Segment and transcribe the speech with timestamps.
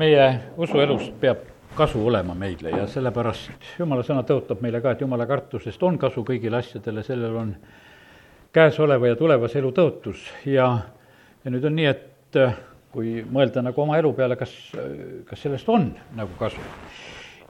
[0.00, 1.44] meie usuelust peab
[1.76, 6.24] kasu olema meile ja sellepärast jumala sõna tõotab meile ka, et jumala kartusest on kasu
[6.26, 7.52] kõigile asjadele, sellel on
[8.52, 10.66] käesoleva ja tulevase elu tõotus ja,
[11.44, 12.56] ja nüüd on nii, et äh,
[12.90, 14.54] kui mõelda nagu oma elu peale, kas,
[15.28, 16.64] kas sellest on nagu kasu.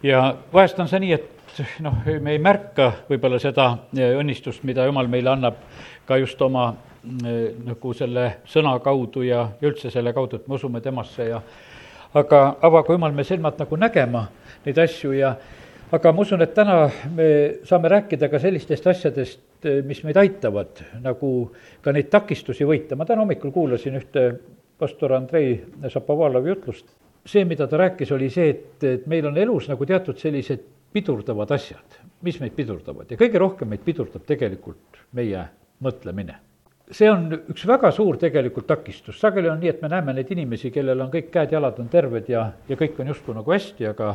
[0.03, 4.85] ja vahest on see nii, et noh, me ei märka võib-olla seda äh, õnnistust, mida
[4.91, 5.65] jumal meile annab
[6.07, 10.85] ka just oma äh, nagu selle sõna kaudu ja üldse selle kaudu, et me usume
[10.85, 11.41] temasse ja
[12.15, 14.25] aga avagu jumal me silmad nagu nägema
[14.65, 15.35] neid asju ja
[15.93, 17.29] aga ma usun, et täna me
[17.67, 19.41] saame rääkida ka sellistest asjadest,
[19.87, 21.51] mis meid aitavad nagu
[21.83, 22.97] ka neid takistusi võita.
[22.97, 24.27] ma täna hommikul kuulasin ühte
[24.79, 26.87] pastor Andrei Šapovalovi jutlust.
[27.27, 31.51] see, mida ta rääkis, oli see, et, et meil on elus nagu teatud sellised pidurdavad
[31.51, 35.45] asjad, mis meid pidurdavad ja kõige rohkem meid pidurdab tegelikult meie
[35.85, 36.50] mõtlemine
[36.91, 40.73] see on üks väga suur tegelikult takistus, sageli on nii, et me näeme neid inimesi,
[40.75, 44.15] kellel on kõik käed-jalad on terved ja, ja kõik on justkui nagu hästi, aga,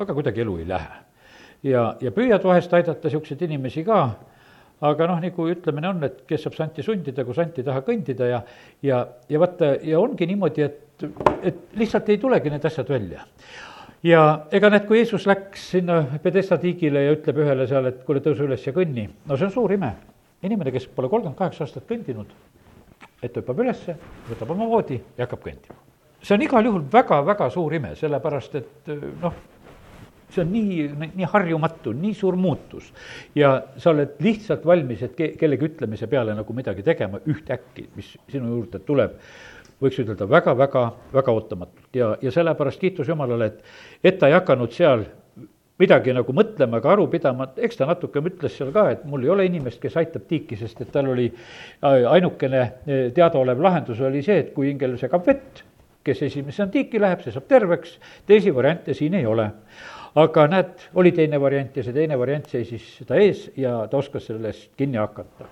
[0.00, 0.98] aga kuidagi elu ei lähe.
[1.70, 4.02] ja, ja püüad vahest aidata niisuguseid inimesi ka,
[4.90, 8.28] aga noh, nagu ütlemine on, et kes saab santi sundida, kui sant ei taha kõndida
[8.28, 8.42] ja
[8.82, 11.08] ja, ja vaata, ja ongi niimoodi, et,
[11.42, 13.24] et lihtsalt ei tulegi need asjad välja.
[14.04, 18.22] Ja ega näed, kui Jeesus läks sinna Pedesta tiigile ja ütleb ühele seal, et kuule,
[18.24, 19.92] tõuse üles ja kõnni, no see on suur ime
[20.46, 22.32] inimene, kes pole kolmkümmend kaheksa aastat kõndinud,
[23.22, 23.96] et hüppab ülesse,
[24.30, 25.78] võtab oma voodi ja hakkab kõndima.
[26.22, 28.90] see on igal juhul väga-väga suur ime, sellepärast et
[29.22, 29.34] noh,
[30.30, 32.92] see on nii, nii harjumatu, nii suur muutus.
[33.34, 38.16] ja sa oled lihtsalt valmis, et ke-, kellegi ütlemise peale nagu midagi tegema ühtäkki, mis
[38.28, 39.16] sinu juurde tuleb,
[39.80, 43.64] võiks ütelda väga-väga, väga ootamatult ja, ja sellepärast kiitus Jumalale, et,
[44.04, 45.06] et ta ei hakanud seal
[45.80, 49.32] midagi nagu mõtlema ega aru pidama, eks ta natuke ütles seal ka, et mul ei
[49.32, 54.22] ole inimest, kes aitab tiiki, sest et tal oli äh, ainukene äh, teadaolev lahendus oli
[54.26, 55.64] see, et kui ingel segab vett,
[56.04, 57.96] kes esimesena tiiki läheb, see saab terveks,
[58.28, 59.50] teisi variante siin ei ole.
[60.20, 64.24] aga näed, oli teine variant ja see teine variant seisis ta ees ja ta oskas
[64.26, 65.46] sellest kinni hakata.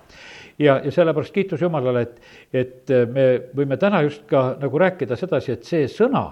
[0.59, 2.21] ja, ja sellepärast kiitus Jumalale, et,
[2.53, 3.25] et äh, me
[3.55, 6.25] võime täna just ka nagu rääkida sedasi, et see sõna,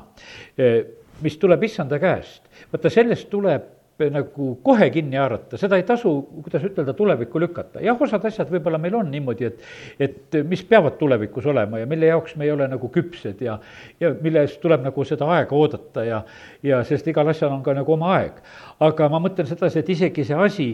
[1.23, 2.43] mis tuleb issanda käest,
[2.73, 3.76] vaata sellest tuleb
[4.13, 6.11] nagu kohe kinni haarata, seda ei tasu,
[6.45, 7.81] kuidas ütelda, tulevikku lükata.
[7.81, 9.63] jah, osad asjad võib-olla meil on niimoodi, et,
[9.99, 13.57] et mis peavad tulevikus olema ja mille jaoks me ei ole nagu küpsed ja,
[13.99, 16.21] ja mille eest tuleb nagu seda aega oodata ja,
[16.63, 18.37] ja sest igal asjal on ka nagu oma aeg.
[18.79, 20.67] aga ma mõtlen sedasi, et isegi see asi,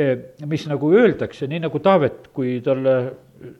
[0.00, 0.14] eh,
[0.48, 2.96] mis nagu öeldakse, nii nagu Taavet, kui talle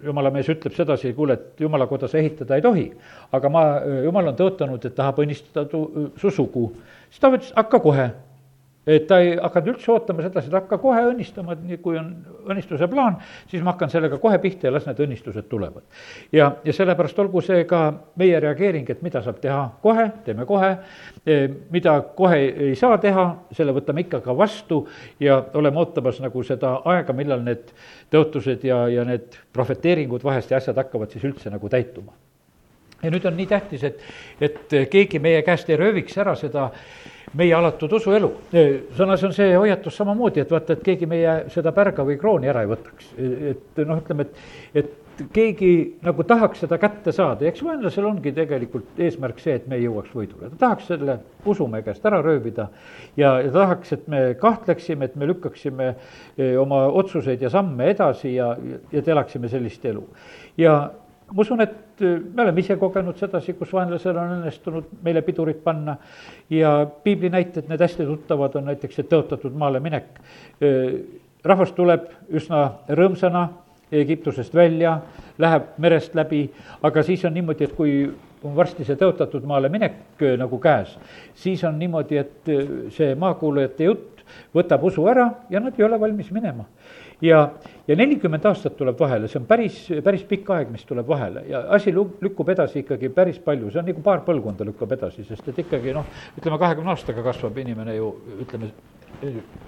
[0.04, 2.88] jumala mees ütleb sedasi, kuule, et jumala koda sa ehitada ei tohi,
[3.36, 3.66] aga ma,
[4.04, 6.70] jumal on tõotanud, et tahab õnnistada tu-, su sugu.
[7.10, 8.10] siis Taavet ütles, hakka kohe
[8.86, 12.08] et ta ei hakanud üldse ootama sedasi, et hakka kohe õnnistama, et nii kui on
[12.48, 13.18] õnnistuse plaan,
[13.50, 15.84] siis ma hakkan sellega kohe pihta ja las need õnnistused tulevad.
[16.32, 17.82] ja, ja sellepärast olgu see ka
[18.20, 20.72] meie reageering, et mida saab teha kohe, teeme kohe,
[21.26, 21.38] e,
[21.70, 24.86] mida kohe ei saa teha, selle võtame ikka ka vastu
[25.20, 27.74] ja oleme ootamas nagu seda aega, millal need
[28.10, 32.16] tõotused ja, ja need prohveteeringud vahest ja asjad hakkavad siis üldse nagu täituma.
[33.02, 34.02] Ja nüüd on nii tähtis, et,
[34.40, 36.70] et keegi meie käest ei rööviks ära seda
[37.38, 38.30] meie alatud usuelu.
[38.98, 42.64] sõnas on see hoiatus samamoodi, et vaata, et keegi meie seda pärga või krooni ära
[42.64, 43.12] ei võtaks.
[43.52, 45.72] et noh, ütleme, et, et keegi
[46.04, 50.14] nagu tahaks seda kätte saada ja eks vaenlasel ongi tegelikult eesmärk see, et me jõuaks
[50.16, 50.50] võidule.
[50.50, 52.68] ta tahaks selle usu meie käest ära röövida
[53.16, 55.92] ja, ja tahaks, et me kahtleksime, et me lükkaksime
[56.60, 60.06] oma otsuseid ja samme edasi ja, ja et elaksime sellist elu.
[60.58, 60.80] ja
[61.32, 65.62] ma usun, et äh, me oleme ise kogenud sedasi, kus vaenlasel on õnnestunud meile pidurit
[65.64, 65.96] panna
[66.50, 66.74] ja
[67.04, 70.10] piibli näited, need hästi tuttavad on näiteks see tõotatud maale minek.
[70.62, 71.00] Äh,
[71.46, 73.48] rahvas tuleb üsna rõõmsana
[73.90, 75.00] Egiptusest välja,
[75.42, 76.44] läheb merest läbi,
[76.86, 77.94] aga siis on niimoodi, et kui
[78.46, 80.96] on varsti see tõotatud maale minek äh, nagu käes,
[81.34, 82.54] siis on niimoodi, et
[82.96, 84.24] see maakuulajate jutt
[84.54, 86.66] võtab usu ära ja nad ei ole valmis minema
[87.24, 87.40] ja,
[87.88, 91.64] ja nelikümmend aastat tuleb vahele, see on päris, päris pikk aeg, mis tuleb vahele ja
[91.76, 95.60] asi lükkub edasi ikkagi päris palju, see on nagu paar põlvkonda lükkab edasi, sest et
[95.64, 98.70] ikkagi noh, ütleme kahekümne aastaga kasvab inimene ju ütleme,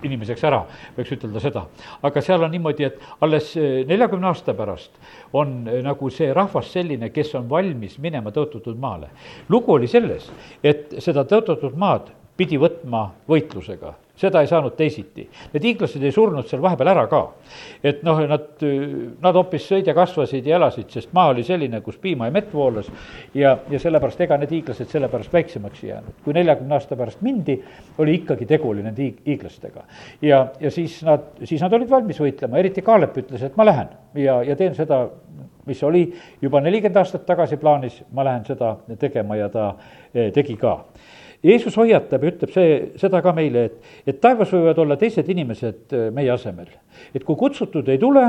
[0.07, 0.63] inimeseks ära,
[0.97, 1.65] võiks ütelda seda.
[2.03, 3.53] aga seal on niimoodi, et alles
[3.89, 4.97] neljakümne aasta pärast
[5.33, 9.11] on nagu see rahvas selline, kes on valmis minema tõotatud maale.
[9.49, 10.31] lugu oli selles,
[10.63, 15.27] et seda tõotatud maad pidi võtma võitlusega seda ei saanud teisiti.
[15.53, 17.23] Need hiiglased ei surnud seal vahepeal ära ka.
[17.85, 18.63] et noh, nad,
[19.23, 22.53] nad hoopis sõid ja kasvasid ja elasid, sest maa oli selline, kus piima ja mett
[22.55, 22.89] voolas
[23.35, 26.21] ja, ja sellepärast ega need hiiglased sellepärast väiksemaks ei jäänud.
[26.25, 27.59] kui neljakümne aasta pärast mindi,
[27.99, 29.85] oli ikkagi tegu oli nende hiig-, hiiglastega.
[30.23, 33.91] ja, ja siis nad, siis nad olid valmis võitlema, eriti Kaalep ütles, et ma lähen
[34.15, 35.05] ja, ja teen seda,
[35.67, 36.07] mis oli
[36.43, 39.73] juba nelikümmend aastat tagasi plaanis, ma lähen seda tegema ja ta
[40.15, 40.79] eh, tegi ka
[41.43, 45.97] Jeesus hoiatab ja ütleb see, seda ka meile, et, et taevas võivad olla teised inimesed
[45.97, 46.71] äh, meie asemel.
[47.15, 48.29] et kui kutsutud ei tule,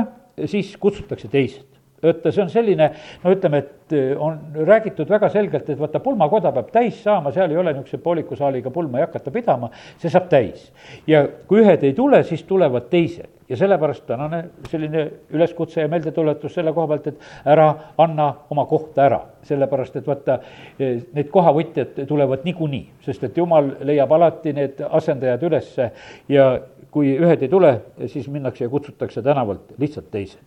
[0.50, 1.74] siis kutsutakse teised
[2.04, 2.88] et see on selline,
[3.22, 7.52] no ütleme, et eh, on räägitud väga selgelt, et vaata, pulmakoda peab täis saama, seal
[7.52, 9.70] ei ole niisuguse pooliku saaliga pulma ei hakata pidama,
[10.02, 10.66] see saab täis.
[11.08, 16.54] ja kui ühed ei tule, siis tulevad teised ja sellepärast tänane selline üleskutse ja meeldetuletus
[16.54, 17.66] selle koha pealt, et ära
[17.98, 19.20] anna oma kohta ära.
[19.44, 20.38] sellepärast, et vaata,
[20.78, 25.90] eh, need kohavõtjad tulevad niikuinii, sest et jumal leiab alati need asendajad ülesse
[26.28, 26.60] ja
[26.90, 30.40] kui ühed ei tule, siis minnakse ja kutsutakse tänavalt lihtsalt teised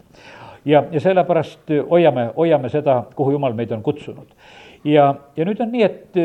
[0.66, 4.28] ja, ja sellepärast hoiame, hoiame seda, kuhu jumal meid on kutsunud.
[4.84, 6.20] ja, ja nüüd on nii, et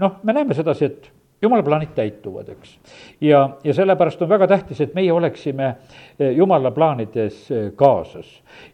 [0.00, 1.10] noh, me näeme sedasi, et
[1.42, 2.76] jumala plaanid täituvad, eks.
[3.20, 5.74] ja, ja sellepärast on väga tähtis, et meie oleksime
[6.36, 8.28] jumala plaanides kaasas.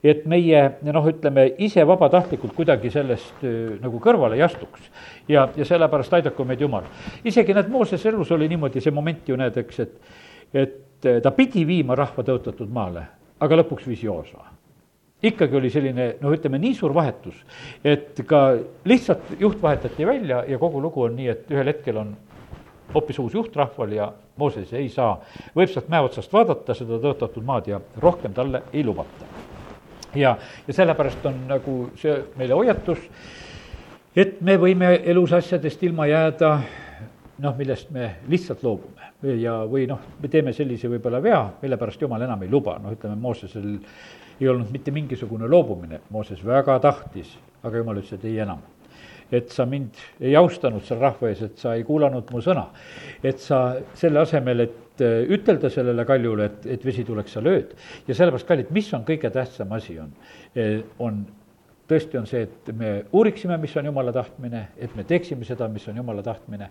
[0.05, 3.47] et meie noh, ütleme ise vabatahtlikult kuidagi sellest
[3.81, 4.91] nagu kõrvale ei astuks.
[5.29, 6.85] ja, ja sellepärast aidaku meid Jumal.
[7.25, 9.97] isegi näed, Moosese elus oli niimoodi see moment ju näed, eks, et,
[10.55, 13.07] et ta pidi viima rahva tõotatud maale,
[13.41, 14.45] aga lõpuks viis Joosa
[15.23, 17.35] ikkagi oli selline noh, ütleme nii suur vahetus,
[17.83, 18.53] et ka
[18.87, 22.13] lihtsalt juht vahetati välja ja kogu lugu on nii, et ühel hetkel on
[22.95, 25.17] hoopis uus juht rahval ja Mooses ei saa
[25.57, 29.27] võimsalt mäe otsast vaadata seda tõotatud maad ja rohkem talle ei lubata.
[30.15, 30.37] ja,
[30.67, 32.99] ja sellepärast on nagu see meile hoiatus,
[34.17, 36.53] et me võime elus asjadest ilma jääda
[37.39, 39.13] noh, millest me lihtsalt loobume
[39.43, 42.95] ja, või noh, me teeme sellise võib-olla vea, mille pärast jumal enam ei luba, noh,
[42.95, 43.77] ütleme Moosesel
[44.39, 48.63] ei olnud mitte mingisugune loobumine, Mooses väga tahtis, aga jumal ütles, et ei enam.
[49.33, 52.69] Et sa mind ei austanud seal rahva ees, et sa ei kuulanud mu sõna.
[53.23, 57.75] et sa selle asemel, et äh, ütelda sellele kaljule, et, et vesi tuleks, sa lööd.
[58.07, 60.15] ja sellepärast, kallid, mis on kõige tähtsam asi, on,
[60.57, 61.27] äh, on
[61.89, 65.87] tõesti on see, et me uuriksime, mis on jumala tahtmine, et me teeksime seda, mis
[65.89, 66.69] on jumala tahtmine.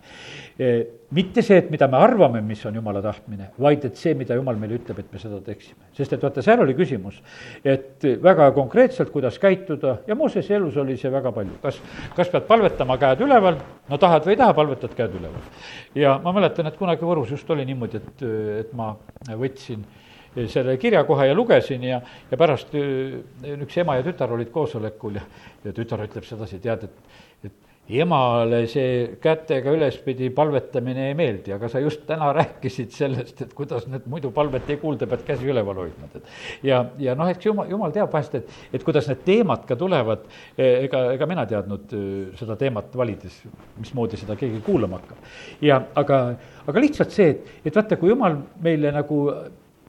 [0.58, 0.70] E,
[1.14, 4.58] mitte see, et mida me arvame, mis on jumala tahtmine, vaid et see, mida jumal
[4.60, 5.88] meile ütleb, et me seda teeksime.
[5.98, 7.18] sest et vaata, seal oli küsimus,
[7.66, 11.80] et väga konkreetselt, kuidas käituda ja Moosese elus oli see väga palju, kas,
[12.16, 15.64] kas pead palvetama käed üleval, no tahad või ei taha, palvetad käed üleval.
[15.98, 18.28] ja ma mäletan, et kunagi Võrus just oli niimoodi, et,
[18.62, 18.94] et ma
[19.34, 19.82] võtsin
[20.46, 22.00] selle kirja kohe ja lugesin ja,
[22.30, 25.24] ja pärast üks ema ja tütar olid koosolekul ja,
[25.64, 27.18] ja tütar ütleb sedasi, tead, et,
[27.48, 33.54] et emale see kätega ülespidi palvetamine ei meeldi, aga sa just täna rääkisid sellest, et
[33.56, 36.32] kuidas nüüd muidu palvet ei kuulda, pead käsi üleval hoidma, et.
[36.68, 40.26] ja, ja noh, eks jumal, jumal teab vahest, et, et kuidas need teemad ka tulevad,
[40.56, 42.02] e, ega, ega mina teadnud e,
[42.40, 43.40] seda teemat valides,
[43.80, 45.32] mismoodi seda keegi kuulama hakkab.
[45.64, 46.20] ja aga,
[46.68, 49.22] aga lihtsalt see, et, et vaata, kui jumal meile nagu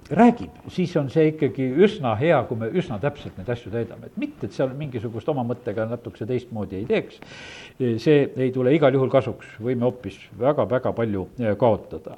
[0.10, 4.18] räägib, siis on see ikkagi üsna hea, kui me üsna täpselt neid asju täidame, et
[4.18, 7.20] mitte, et seal mingisugust oma mõttega natukese teistmoodi ei teeks.
[7.80, 12.18] see ei tule igal juhul kasuks, võime hoopis väga-väga palju eh, kaotada.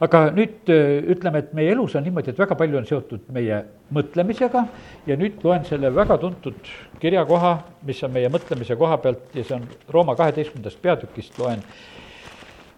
[0.00, 3.62] aga nüüd eh, ütleme, et meie elus on niimoodi, et väga palju on seotud meie
[3.92, 4.64] mõtlemisega.
[5.06, 7.52] Ja nüüd loen selle väga tuntud kirjakoha,
[7.84, 9.28] mis on meie mõtlemise koha pealt.
[9.34, 11.60] Ja see on Rooma kaheteistkümnendast peatükist, loen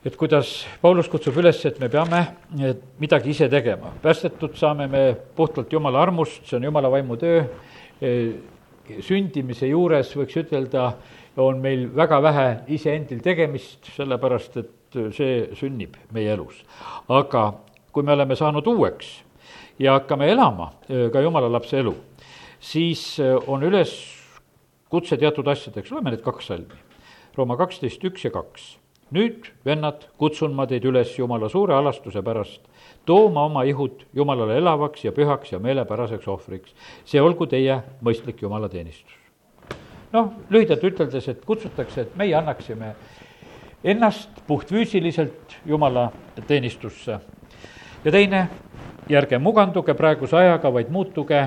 [0.05, 2.21] et kuidas Paulus kutsub üles, et me peame
[3.01, 3.91] midagi ise tegema.
[4.03, 7.43] päästetud saame me puhtalt Jumala armust, see on Jumala vaimu töö,
[8.01, 8.13] e,
[9.03, 10.93] sündimise juures võiks ütelda,
[11.39, 16.63] on meil väga vähe iseendil tegemist, sellepärast et see sünnib meie elus.
[17.09, 17.53] aga
[17.93, 19.23] kui me oleme saanud uueks
[19.79, 21.95] ja hakkame elama ka Jumala lapse elu,
[22.61, 23.95] siis on üles
[24.89, 26.87] kutse teatud asjadeks, loeme need kaks salmi.
[27.37, 28.79] Rooma kaksteist, üks ja kaks
[29.11, 32.61] nüüd, vennad, kutsun ma teid üles Jumala suure alastuse pärast,
[33.07, 36.75] tooma oma ihud Jumalale elavaks ja pühaks ja meelepäraseks ohvriks.
[37.05, 39.13] see olgu teie mõistlik jumalateenistus.
[40.13, 42.95] noh, lühidalt üteldes, et kutsutakse, et meie annaksime
[43.85, 46.13] ennast puhtfüüsiliselt Jumala
[46.47, 47.21] teenistusse.
[48.05, 48.49] ja teine,
[49.09, 51.41] ja ärge muganduge praeguse ajaga, vaid muutuge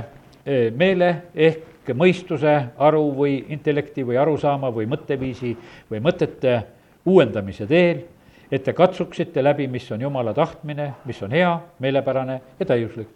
[0.46, 5.58] eh, meele ehk mõistuse, aru või intellekti või arusaama või mõtteviisi
[5.92, 6.64] või mõtete
[7.06, 8.04] uuendamise teel,
[8.52, 13.08] et te katsuksite läbi, mis on Jumala tahtmine, mis on hea, meelepärane ja täiuslik.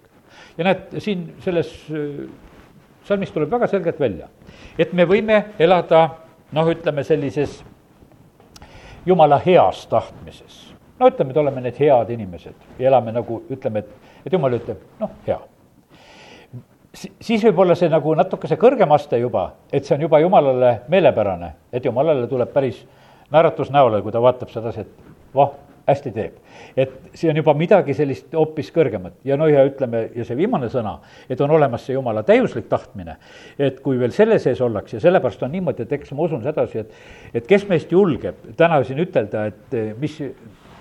[0.58, 2.27] ja näed, siin selles äh,
[3.04, 4.27] salmis tuleb väga selgelt välja,
[4.80, 6.10] et me võime elada
[6.51, 7.63] noh, ütleme sellises
[9.06, 10.74] Jumala heas tahtmises.
[11.00, 14.82] no ütleme, et oleme need head inimesed ja elame nagu ütleme, et, et Jumal ütleb,
[15.00, 15.39] noh, hea
[16.96, 21.51] siis võib olla see nagu natukese kõrgem aste juba, et see on juba jumalale meelepärane,
[21.74, 22.80] et jumalale tuleb päris
[23.32, 25.53] naeratus näole, kui ta vaatab sedasi, et voh,
[25.88, 26.38] hästi teeb.
[26.77, 30.70] et see on juba midagi sellist hoopis kõrgemat ja no ja ütleme, ja see viimane
[30.74, 30.98] sõna,
[31.29, 33.17] et on olemas see jumala täiuslik tahtmine,
[33.60, 37.41] et kui veel selle sees ollakse, sellepärast on niimoodi, et eks ma usun sedasi, et
[37.41, 40.17] et kes meist julgeb täna siin ütelda, et mis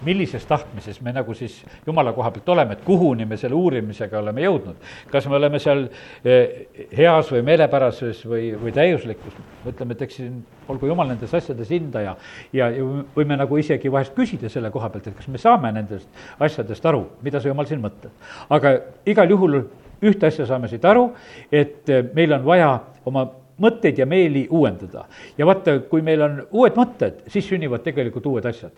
[0.02, 4.42] millises tahtmises me nagu siis jumala koha pealt oleme, et kuhuni me selle uurimisega oleme
[4.44, 4.80] jõudnud.
[5.10, 5.86] kas me oleme seal
[6.24, 9.36] eh, heas või meelepärases või, või täiuslikus,
[9.66, 12.16] ütleme, et eks siin olgu jumal nendes asjades hindaja
[12.52, 16.08] ja, ja võime nagu isegi vahest küsida selle koha pealt, et kas me saame nendest
[16.38, 18.12] asjadest aru, mida see jumal siin mõtleb.
[18.50, 19.62] aga igal juhul
[20.04, 21.10] ühte asja saame siit aru,
[21.52, 22.74] et eh, meil on vaja
[23.04, 23.28] oma
[23.61, 25.04] mõtteid ja meeli uuendada.
[25.38, 28.73] ja vaata, kui meil on uued mõtted, siis sünnivad tegelikult uued asjad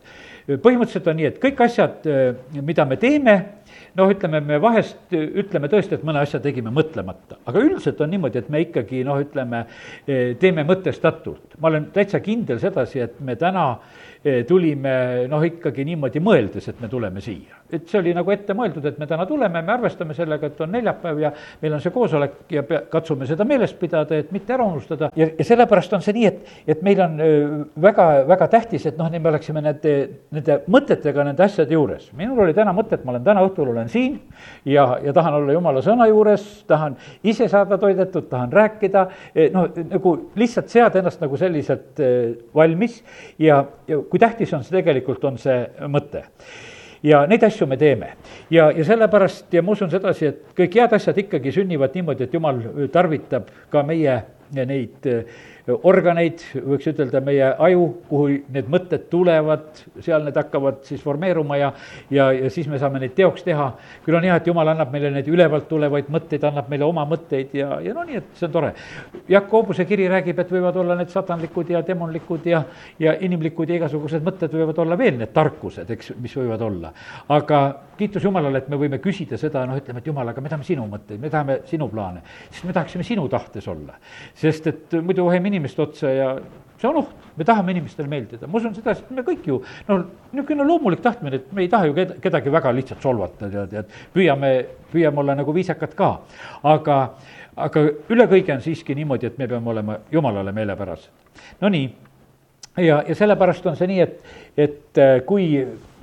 [0.47, 3.35] põhimõtteliselt on nii, et kõik asjad, äh, mida me teeme,
[3.99, 8.43] noh, ütleme, me vahest ütleme tõesti, et mõne asja tegime mõtlemata, aga üldiselt on niimoodi,
[8.45, 9.65] et me ikkagi noh, ütleme,
[10.07, 11.59] äh, teeme mõtestatult.
[11.61, 13.67] ma olen täitsa kindel sedasi, et me täna
[14.27, 17.61] Eh, tulime noh, ikkagi niimoodi mõeldes, et me tuleme siia.
[17.73, 20.71] Et see oli nagu ette mõeldud, et me täna tuleme, me arvestame sellega, et on
[20.73, 21.33] neljapäev ja
[21.63, 25.29] meil on see koosolek ja pea, katsume seda meeles pidada, et mitte ära unustada ja,
[25.39, 27.17] ja sellepärast on see nii, et, et meil on
[27.83, 29.95] väga, väga tähtis, et noh, nii me oleksime nende,
[30.37, 32.11] nende mõtetega nende asjade juures.
[32.19, 34.21] minul oli täna mõte, et ma olen täna õhtul olen siin
[34.65, 36.97] ja, ja tahan olla jumala sõna juures, tahan
[37.27, 39.07] ise saada toidetud, tahan rääkida,
[39.55, 42.01] noh, nagu lihtsalt seada ennast nagu selliselt
[42.55, 43.03] valmis
[43.43, 46.27] ja, ja kui tähtis on see tegelikult, on see mõte
[47.03, 48.13] ja neid asju me teeme.
[48.51, 52.35] ja, ja sellepärast ja ma usun sedasi, et kõik head asjad ikkagi sünnivad niimoodi, et
[52.35, 52.63] jumal
[52.93, 54.23] tarvitab ka meie
[54.53, 55.07] neid
[55.67, 61.73] organeid, võiks ütelda meie aju, kuhu need mõtted tulevad, seal need hakkavad siis formeeruma ja,
[62.13, 63.73] ja, ja siis me saame neid teoks teha.
[64.05, 67.57] küll on hea, et jumal annab meile neid ülevalt tulevaid mõtteid, annab meile oma mõtteid
[67.59, 68.73] ja, ja no nii, et see on tore.
[69.29, 72.63] Jakobuse kiri räägib, et võivad olla need satanlikud ja demonlikud ja,
[73.03, 76.93] ja inimlikud ja igasugused mõtted võivad olla veel need tarkused, eks, mis võivad olla.
[77.29, 77.63] aga
[77.97, 80.85] kiitus Jumalale, et me võime küsida seda, noh, ütleme, et Jumal, aga me tahame sinu
[80.91, 83.97] mõtteid, me tahame sinu plaane, sest me tahaksime sinu tahtes olla.
[84.37, 86.31] sest et muidu vahime inimeste otsa ja
[86.77, 89.59] see on oht, me tahame inimestele meeldida, ma usun seda, et me kõik ju
[89.89, 89.99] no
[90.33, 93.95] niisugune loomulik tahtmine, et me ei taha ju ked-, kedagi väga lihtsalt solvata, tead, et
[94.15, 94.53] püüame,
[94.93, 96.11] püüame olla nagu viisakad ka.
[96.69, 96.99] aga,
[97.69, 101.11] aga üle kõige on siiski niimoodi, et me peame olema Jumalale meelepärased.
[101.61, 101.89] Nonii,
[102.77, 104.21] ja, ja sellepärast on see nii, et,
[104.57, 105.49] et kui,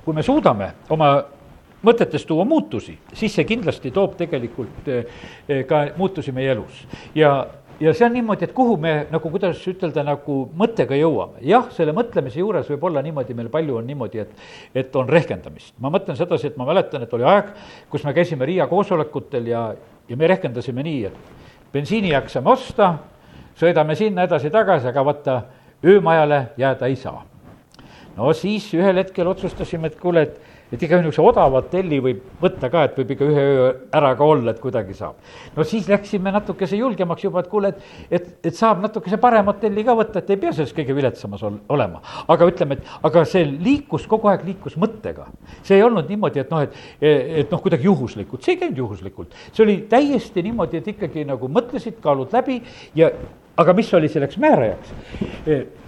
[0.04, 1.14] kui me suudame oma
[1.84, 6.86] mõtetes tuua muutusi, siis see kindlasti toob tegelikult eh, ka muutusi meie elus.
[7.14, 7.46] ja,
[7.80, 11.42] ja see on niimoodi, et kuhu me nagu, kuidas ütelda, nagu mõttega jõuame.
[11.46, 15.74] jah, selle mõtlemise juures võib olla niimoodi, meil palju on niimoodi, et, et on rehkendamist.
[15.78, 17.50] ma mõtlen sedasi, et ma mäletan, et oli aeg,
[17.90, 19.66] kus me käisime Riia koosolekutel ja,
[20.08, 22.94] ja me rehkendasime nii, et bensiinijääk saame osta,
[23.58, 25.42] sõidame sinna edasi-tagasi, aga vaata,
[25.84, 27.24] öömajale jääda ei saa.
[28.16, 32.70] no siis ühel hetkel otsustasime, et kuule, et et ikka niisuguse odava hotelli võib võtta
[32.72, 35.18] ka, et võib ikka ühe öö ära ka olla, et kuidagi saab.
[35.56, 39.84] no siis läksime natukese julgemaks juba, et kuule, et, et, et saab natukese parem hotelli
[39.86, 42.00] ka võtta, et ei pea selles kõige viletsamas ol, olema.
[42.32, 45.28] aga ütleme, et aga see liikus, kogu aeg liikus mõttega.
[45.62, 46.82] see ei olnud niimoodi, et noh, et,
[47.44, 49.38] et noh, kuidagi juhuslikult, see ei käinud juhuslikult.
[49.52, 52.62] see oli täiesti niimoodi, et ikkagi nagu mõtlesid, kaalud läbi
[52.96, 53.12] ja
[53.56, 54.94] aga mis oli selleks määrajaks?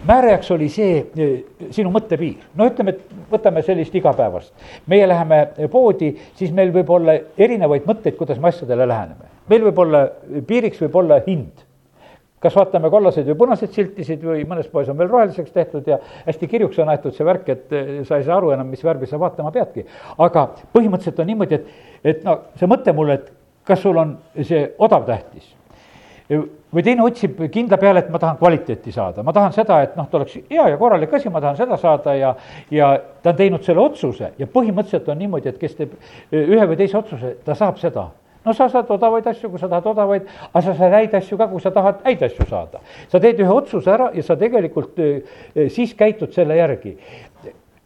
[0.06, 1.00] määrajaks oli see
[1.74, 4.52] sinu mõttepiir, no ütleme, et võtame sellist igapäevast.
[4.86, 5.40] meie läheme
[5.72, 9.30] poodi, siis meil võib olla erinevaid mõtteid, kuidas me asjadele läheneme.
[9.48, 10.06] meil võib olla,
[10.46, 11.64] piiriks võib olla hind
[12.40, 15.96] kas vaatame kollaseid või punaseid siltisid või mõnes poes on veel roheliseks tehtud ja
[16.26, 17.74] hästi kirjuks on aetud see värk, et
[18.06, 19.86] sa ei saa aru enam, mis värvi sa vaatama peadki.
[20.18, 21.66] aga põhimõtteliselt on niimoodi, et,
[22.04, 23.32] et no see mõte mulle, et
[23.66, 25.56] kas sul on see odav tähtis
[26.76, 30.08] või teine otsib kindla peale, et ma tahan kvaliteeti saada, ma tahan seda, et noh,
[30.10, 32.34] ta oleks hea ja korralik asi, ma tahan seda saada ja,
[32.70, 32.92] ja
[33.22, 34.34] ta on teinud selle otsuse.
[34.38, 35.96] Ja põhimõtteliselt on niimoodi, et kes teeb
[36.36, 38.10] ühe või teise otsuse, ta saab seda.
[38.46, 41.48] No sa saad odavaid asju, kui sa tahad odavaid, aga sa saad häid asju ka,
[41.50, 42.78] kui sa tahad häid asju saada.
[43.10, 45.00] sa teed ühe otsuse ära ja sa tegelikult
[45.74, 46.94] siis käitud selle järgi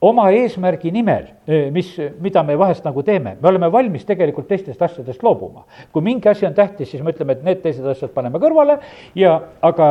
[0.00, 4.82] oma eesmärgi nimel, eh, mis, mida me vahest nagu teeme, me oleme valmis tegelikult teistest
[4.82, 5.64] asjadest loobuma.
[5.92, 8.78] kui mingi asi on tähtis, siis me ütleme, et need teised asjad paneme kõrvale
[9.14, 9.90] ja, aga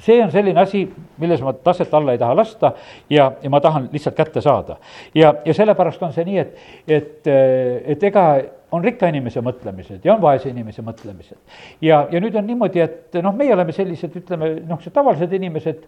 [0.00, 0.86] see on selline asi,
[1.20, 2.72] milles ma taset alla ei taha lasta
[3.10, 4.76] ja, ja ma tahan lihtsalt kätte saada.
[5.14, 6.56] ja, ja sellepärast on see nii, et,
[6.88, 7.30] et,
[7.84, 8.26] et ega
[8.72, 11.38] on rikka inimese mõtlemised ja on vaese inimese mõtlemised.
[11.82, 15.84] ja, ja nüüd on niimoodi, et noh, meie oleme sellised, ütleme noh, see tavalised inimesed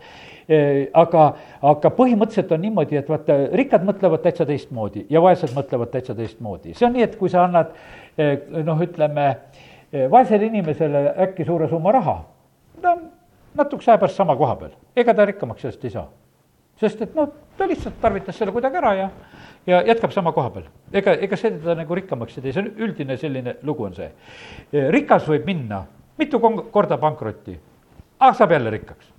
[0.48, 1.26] eh,, aga,
[1.72, 6.74] aga põhimõtteliselt on niimoodi, et vaata, rikkad mõtlevad täitsa teistmoodi ja vaesed mõtlevad täitsa teistmoodi.
[6.78, 7.74] see on nii, et kui sa annad
[8.16, 12.18] eh, noh, ütleme eh, vaesele inimesele äkki suure summa raha,
[12.82, 12.96] no
[13.54, 16.08] natukese aja pärast sama koha peal, ega ta rikkamaks sellest ei saa
[16.82, 19.08] sest et noh, ta lihtsalt tarvitas selle kuidagi ära ja,
[19.66, 20.68] ja jätkab sama koha peal.
[20.92, 24.10] ega, ega see teda nagu rikkamaks ei tee, see on üldine selline lugu on see.
[24.90, 25.84] rikas võib minna
[26.18, 27.56] mitu korda pankrotti,
[28.18, 29.12] aga saab jälle rikkaks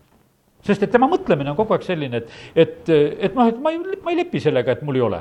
[0.64, 2.92] sest et tema mõtlemine on kogu aeg selline, et, et,
[3.28, 5.20] et noh, et ma ei, ma ei lepi sellega, et mul ei ole.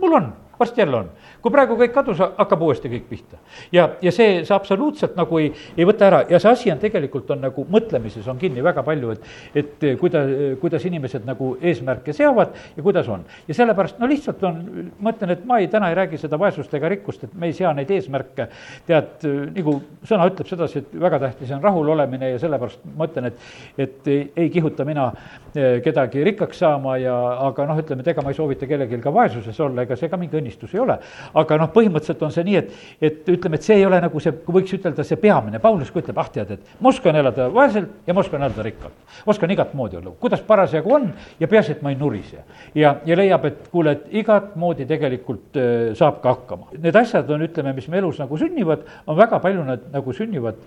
[0.00, 3.38] mul on, varsti jälle on kui praegu kõik kadus, hakkab uuesti kõik pihta.
[3.72, 7.30] ja, ja see, see absoluutselt nagu ei, ei võta ära ja see asi on tegelikult
[7.32, 9.30] on nagu mõtlemises on kinni väga palju, et,
[9.62, 10.24] et kuida-,
[10.60, 13.24] kuidas inimesed nagu eesmärke seavad ja kuidas on.
[13.48, 14.60] ja sellepärast no lihtsalt on,
[15.00, 17.56] ma ütlen, et ma ei, täna ei räägi seda vaesust ega rikkust, et me ei
[17.56, 18.48] sea neid eesmärke.
[18.86, 19.26] tead,
[19.56, 19.76] nagu
[20.08, 23.48] sõna ütleb sedasi, et väga tähtis on rahul olemine ja sellepärast ma ütlen, et,
[23.78, 25.10] et ei, ei kihuta mina
[25.54, 27.16] eh, kedagi rikkaks saama ja,
[27.48, 30.20] aga noh, ütleme, et ega ma ei soovita kellelgi ka vaesuses olla, ega see ka
[30.20, 30.98] mingi õnnistus ei ole
[31.38, 32.72] aga noh, põhimõtteliselt on see nii, et,
[33.08, 36.18] et ütleme, et see ei ole nagu see, võiks ütelda, see peamine, Paulus ka ütleb,
[36.20, 39.16] ah tead, et ma oskan elada vaeselt ja ma oskan elada rikkalt.
[39.30, 41.08] oskan igat moodi olla, kuidas parasjagu on
[41.40, 42.44] ja peaasi, et ma ei nurise.
[42.74, 46.70] ja, ja leiab, et kuule, et igat moodi tegelikult äh, saab ka hakkama.
[46.78, 50.60] Need asjad on, ütleme, mis me elus nagu sünnivad, on väga palju nad nagu sünnivad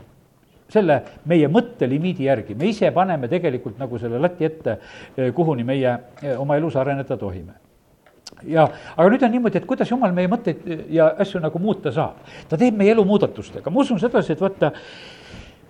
[0.73, 0.95] selle
[1.29, 4.77] meie mõttelimiidi järgi, me ise paneme tegelikult nagu selle lati ette,
[5.35, 5.91] kuhuni meie
[6.39, 7.59] oma elus areneda tohime
[8.47, 12.23] ja, aga nüüd on niimoodi, et kuidas jumal meie mõtteid ja asju nagu muuta saab.
[12.49, 14.71] ta teeb meie elu muudatustega, ma usun sedasi, et vaata,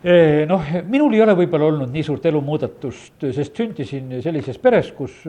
[0.04, 5.24] eh, noh, minul ei ole võib-olla olnud nii suurt elumuudatust, sest sündisin sellises peres, kus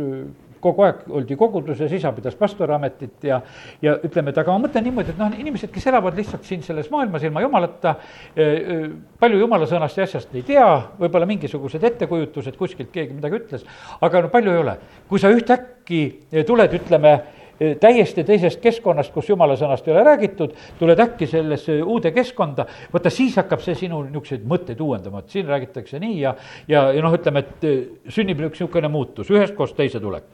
[0.64, 3.40] kogu aeg oldi koguduses, isa pidas pastoriametit ja,
[3.84, 6.90] ja ütleme, et aga ma mõtlen niimoodi, et noh, inimesed, kes elavad lihtsalt siin selles
[6.92, 7.96] maailmas ilma jumalata,
[8.36, 8.88] eh,
[9.20, 10.66] palju jumala sõnast ja asjast ei tea,
[11.00, 13.64] võib-olla mingisugused ettekujutused, kuskilt keegi midagi ütles,
[14.04, 14.78] aga no palju ei ole.
[15.08, 16.00] kui sa ühtäkki
[16.46, 17.43] tuled, ütleme, Eh,
[17.80, 23.12] täiesti teisest keskkonnast, kus jumala sõnast ei ole räägitud, tuled äkki sellesse uude keskkonda, vaata
[23.14, 26.34] siis hakkab see sinu niisuguseid mõtteid uuendama, et siin räägitakse nii ja,
[26.68, 27.80] ja, ja noh, ütleme, et eh,
[28.12, 30.28] sünnib üks niisugune muutus, ühest kohast teise tulek.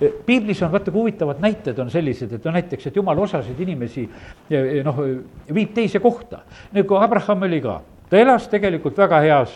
[0.00, 3.60] Eh, piiblis on vaata, kui huvitavad näited on sellised, et no näiteks, et jumal osasid
[3.66, 4.06] inimesi
[4.86, 5.04] noh,
[5.54, 6.42] viib teise kohta,
[6.74, 9.54] nagu Abraham oli ka ta elas tegelikult väga heas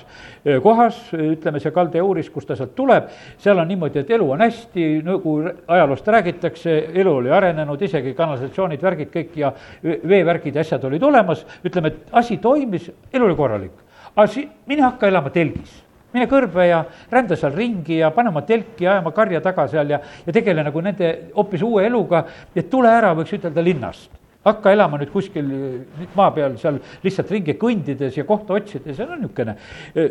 [0.62, 4.86] kohas, ütleme see Kaldeuris, kust ta sealt tuleb, seal on niimoodi, et elu on hästi,
[5.06, 5.36] nagu
[5.68, 9.52] ajaloost räägitakse, elu oli arenenud, isegi kanalisatsioonid, värgid kõik ja
[9.84, 13.86] veevärgid ja asjad olid olemas, ütleme, et asi toimis, elu oli korralik.
[14.16, 15.82] aga si-, mine hakka elama telgis.
[16.10, 19.92] Mine kõrbe ja rända seal ringi ja pane oma telki, aja oma karja taga seal
[19.92, 24.72] ja, ja tegele nagu nende hoopis uue eluga, et tule ära, võiks ütelda, linnast hakka
[24.72, 25.50] elama nüüd kuskil
[26.16, 29.56] maa peal seal lihtsalt ringi kõndides ja kohta otsides, see on niisugune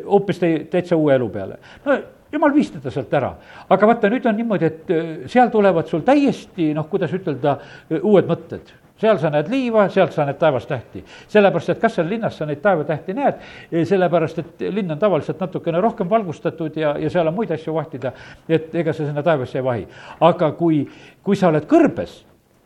[0.06, 1.58] hoopis täitsa uue elu peale.
[1.86, 1.98] no
[2.32, 3.32] jumal viis teda sealt ära,
[3.70, 4.94] aga vaata, nüüd on niimoodi, et
[5.32, 7.58] seal tulevad sul täiesti noh, kuidas ütelda,
[8.02, 11.04] uued mõtted seal sa näed liiva, sealt sa näed taevastähti.
[11.28, 13.42] sellepärast, et kas seal linnas sa neid taevatähti näed,
[13.88, 18.12] sellepärast et linn on tavaliselt natukene rohkem valgustatud ja, ja seal on muid asju vahtida,
[18.50, 19.88] et ega sa sinna taevasse ei vahi.
[20.20, 20.84] aga kui,
[21.24, 22.26] kui sa oled kõrbes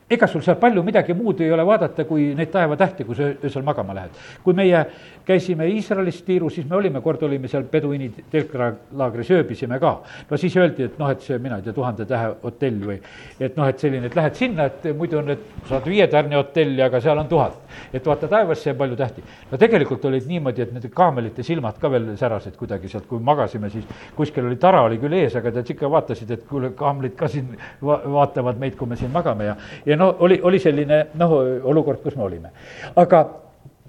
[0.09, 3.63] ega sul seal palju midagi muud ei ole vaadata, kui neid taevatähti, kui sa öösel
[3.63, 4.11] magama lähed.
[4.43, 4.85] kui meie
[5.25, 9.93] käisime Iisraelis tiirus, siis me olime, kord olime seal Peduini telklaagris, ööbisime ka.
[10.29, 12.99] no siis öeldi, et noh, et see, mina ei tea, tuhande tähe hotell või
[13.39, 16.81] et noh, et selline, et lähed sinna, et muidu on, et saad viie tärni hotelli,
[16.83, 17.59] aga seal on tuhat.
[17.93, 19.23] et vaata taevasse ja palju tähti.
[19.51, 23.69] no tegelikult olid niimoodi, et need kaamelite silmad ka veel särasid kuidagi sealt, kui magasime,
[23.69, 23.85] siis
[24.15, 27.55] kuskil oli tara oli küll ees, aga tead ikka vaatasid, et kuule, kaamelid ka siin
[27.81, 32.01] va vaatavad meid, kui me siin magame ja, ja no oli, oli selline noh, olukord,
[32.03, 32.51] kus me olime.
[32.95, 33.23] aga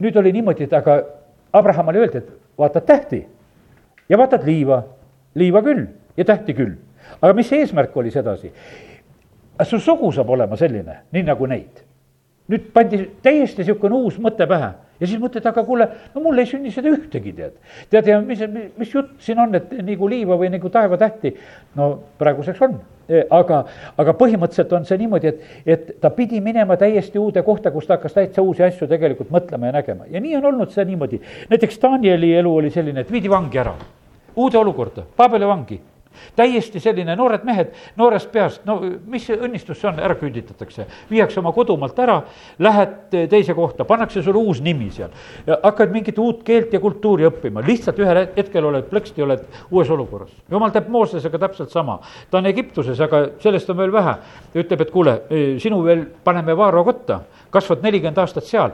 [0.01, 0.99] nüüd oli niimoodi, et aga
[1.55, 3.21] Abrahamale öeldi, et vaatad tähti
[4.09, 4.83] ja vaatad liiva,
[5.35, 5.87] liiva küll
[6.17, 6.77] ja tähti küll.
[7.21, 8.53] aga mis see eesmärk oli sedasi?
[9.63, 11.85] su sugu saab olema selline, nii nagu neid.
[12.49, 16.49] nüüd pandi täiesti niisugune uus mõte pähe ja siis mõtled, aga kuule, no mul ei
[16.49, 17.55] sünni seda ühtegi, tead.
[17.91, 18.43] tead, ja mis,
[18.79, 21.35] mis jutt siin on, et nagu liiva või nagu taevatähti,
[21.79, 22.77] no praeguseks on.
[23.05, 23.59] Aga,
[24.01, 27.99] aga põhimõtteliselt on see niimoodi, et, et ta pidi minema täiesti uude kohta, kus ta
[27.99, 31.21] hakkas täitsa uusi asju tegelikult mõtlema ja nägema ja nii on olnud see niimoodi.
[31.51, 33.75] näiteks Danieli elu oli selline, et viidi vangi ära,
[34.41, 35.77] uude olukorda, Paabeli vangi
[36.37, 38.79] täiesti selline noored mehed noorest peast, no
[39.11, 40.87] mis õnnistus see on, ära küüditatakse.
[41.11, 42.21] viiakse oma kodumaalt ära,
[42.59, 45.11] lähed teise kohta, pannakse sulle uus nimi seal.
[45.63, 50.33] hakkad mingit uut keelt ja kultuuri õppima, lihtsalt ühel hetkel oled plõksti, oled uues olukorras.
[50.51, 52.01] jumal teeb Moosesega täpselt sama.
[52.31, 54.17] ta on Egiptuses, aga sellest on veel vähe.
[54.55, 55.21] ütleb, et kuule,
[55.59, 57.21] sinu veel paneme Vaaro kotta
[57.55, 58.73] kasvad nelikümmend aastat seal,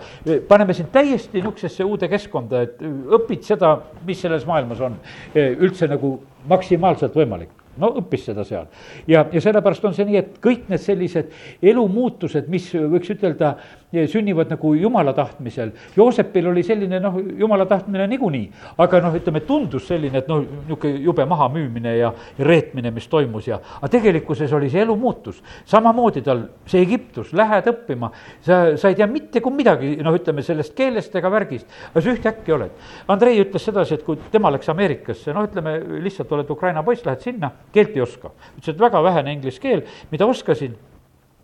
[0.49, 2.81] paneme sind täiesti niisugusesse uude keskkonda, et
[3.19, 3.75] õpid seda,
[4.07, 4.97] mis selles maailmas on
[5.35, 6.17] üldse nagu
[6.49, 7.51] maksimaalselt võimalik
[7.81, 8.67] no õppis seda seal.
[9.09, 11.31] ja, ja sellepärast on see nii, et kõik need sellised
[11.63, 13.55] elumuutused, mis võiks ütelda,
[13.93, 15.73] sünnivad nagu jumala tahtmisel.
[15.97, 18.45] Joosepil oli selline noh, jumala tahtmine niikuinii,
[18.79, 23.49] aga noh, ütleme tundus selline, et noh, niisugune jube mahamüümine ja, ja reetmine, mis toimus
[23.51, 25.43] ja, aga tegelikkuses oli see elu muutus.
[25.67, 28.13] samamoodi tal see Egiptus, lähed õppima,
[28.47, 32.15] sa, sa ei tea mitte kui midagi, noh, ütleme sellest keelest ega värgist, aga sa
[32.15, 32.77] ühtäkki oled.
[33.11, 37.27] Andrei ütles sedasi, et kui tema läks Ameerikasse, noh, ütleme lihtsalt oled Ukraina poiss, lähed
[37.27, 38.31] sinna, keelt ei oska.
[38.57, 40.79] ütles, et väga vähene inglise keel, mida oskasin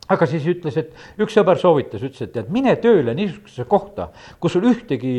[0.09, 4.57] aga siis ütles, et üks sõber soovitas, ütles, et tead, mine tööle niisugusesse kohta, kus
[4.57, 5.19] sul ühtegi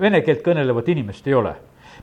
[0.00, 1.56] vene keelt kõnelevat inimest ei ole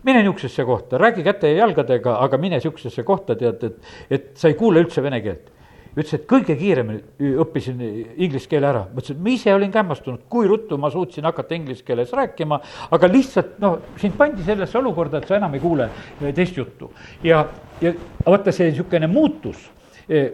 [0.03, 4.51] mine niisugusesse kohta, räägi käte ja jalgadega, aga mine niisugusesse kohta, tead, et, et sa
[4.51, 5.51] ei kuule üldse vene keelt.
[5.93, 7.81] ütles, et kõige kiiremini õppisin
[8.17, 11.85] inglise keele ära, mõtlesin, et ma ise olin kämmastunud, kui ruttu ma suutsin hakata inglise
[11.85, 12.57] keeles rääkima,
[12.97, 15.89] aga lihtsalt noh, sind pandi sellesse olukorda, et sa enam ei kuule
[16.33, 16.89] teist juttu.
[17.23, 17.45] ja,
[17.81, 17.93] ja
[18.25, 19.69] vaata, see niisugune muutus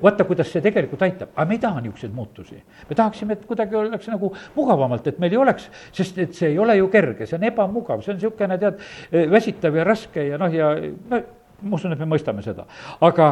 [0.02, 2.62] vaata, kuidas see tegelikult aitab, aga me ei taha niisuguseid muutusi.
[2.90, 6.60] me tahaksime, et kuidagi oleks nagu mugavamalt, et meil ei oleks, sest et see ei
[6.60, 8.80] ole ju kerge, see on ebamugav, see on niisugune tead,
[9.32, 10.74] väsitav ja raske ja noh, ja
[11.10, 11.22] no
[11.62, 12.66] ma usun, et me mõistame seda.
[13.02, 13.28] aga,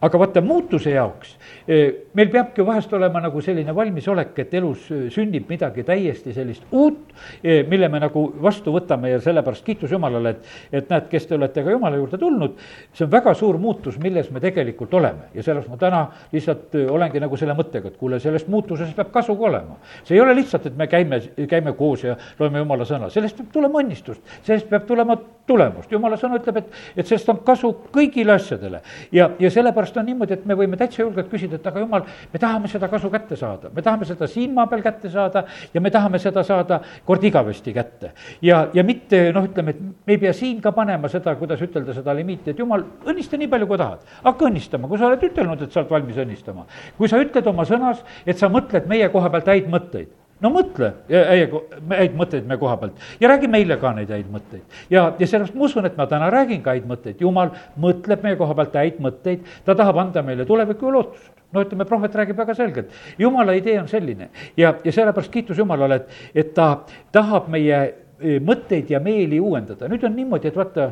[0.00, 1.34] aga vaata, muutuse jaoks
[1.66, 7.12] eh, meil peabki vahest olema nagu selline valmisolek, et elus sünnib midagi täiesti sellist uut,
[7.42, 11.36] eh, mille me nagu vastu võtame ja sellepärast kiitus Jumalale, et, et näed, kes te
[11.38, 12.58] olete ka Jumala juurde tulnud,
[12.92, 17.22] see on väga suur muutus, milles me tegelikult oleme ja sellepärast ma täna lihtsalt olengi
[17.22, 19.78] nagu selle mõttega, et kuule, sellest muutusest peab kasu ka olema.
[20.04, 23.52] see ei ole lihtsalt, et me käime, käime koos ja loeme Jumala sõna, sellest peab
[23.58, 28.36] tulema õnnistust, sellest peab tulema tulemust, Jumala sõna ütleb, et, et sellest on kasu kõigile
[28.36, 28.82] asjadele.
[29.12, 32.42] ja, ja sellepärast on niimoodi, et me võime täitsa julgelt küsida, et aga jumal, me
[32.42, 35.90] tahame seda kasu kätte saada, me tahame seda siin maa peal kätte saada ja me
[35.90, 38.12] tahame seda saada kord igavesti kätte.
[38.42, 41.94] ja, ja mitte noh, ütleme, et me ei pea siin ka panema seda, kuidas ütelda
[41.96, 44.06] seda limiiti, et jumal, õnnista nii palju, kui tahad.
[44.24, 46.66] hakka õnnistama, kui sa oled ütelnud, et sa oled valmis õnnistama.
[46.98, 50.90] kui sa ütled oma sõnas, et sa mõtled meie koha pealt häid mõtteid no mõtle.
[51.08, 51.54] Häid,
[51.92, 53.04] häid mõtteid meie koha pealt.
[53.20, 54.62] Ja räägi meile ka neid häid mõtteid.
[54.90, 58.38] ja, ja sellepärast ma usun, et ma täna räägin ka häid mõtteid, jumal mõtleb meie
[58.40, 61.32] koha pealt häid mõtteid, ta tahab anda meile tulevikku ja lootust.
[61.52, 64.30] no ütleme, prohvet räägib väga selgelt, jumala idee on selline.
[64.56, 67.82] Ja, ja sellepärast kiitus Jumalale, et, et ta tahab meie
[68.20, 70.90] e, mõtteid ja meeli uuendada, nüüd on niimoodi, et vaata,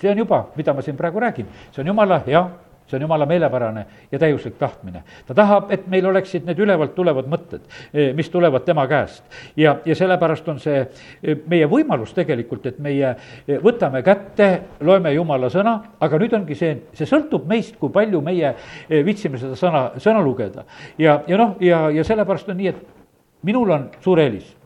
[0.00, 2.42] see on juba, mida ma siin praegu räägin, see on jumala hea
[2.86, 5.02] see on jumala meelepärane ja täiuslik tahtmine.
[5.26, 7.60] ta tahab, et meil oleksid need ülevalt tulevad mõtted,
[7.94, 9.24] eh, mis tulevad tema käest.
[9.56, 13.14] ja, ja sellepärast on see eh, meie võimalus tegelikult, et meie
[13.48, 18.20] eh, võtame kätte, loeme jumala sõna, aga nüüd ongi see, see sõltub meist, kui palju
[18.20, 18.54] meie
[18.88, 20.64] viitsime seda sõna, sõna lugeda.
[20.98, 24.56] ja, ja noh, ja, ja sellepärast on nii, et minul on suur eelis.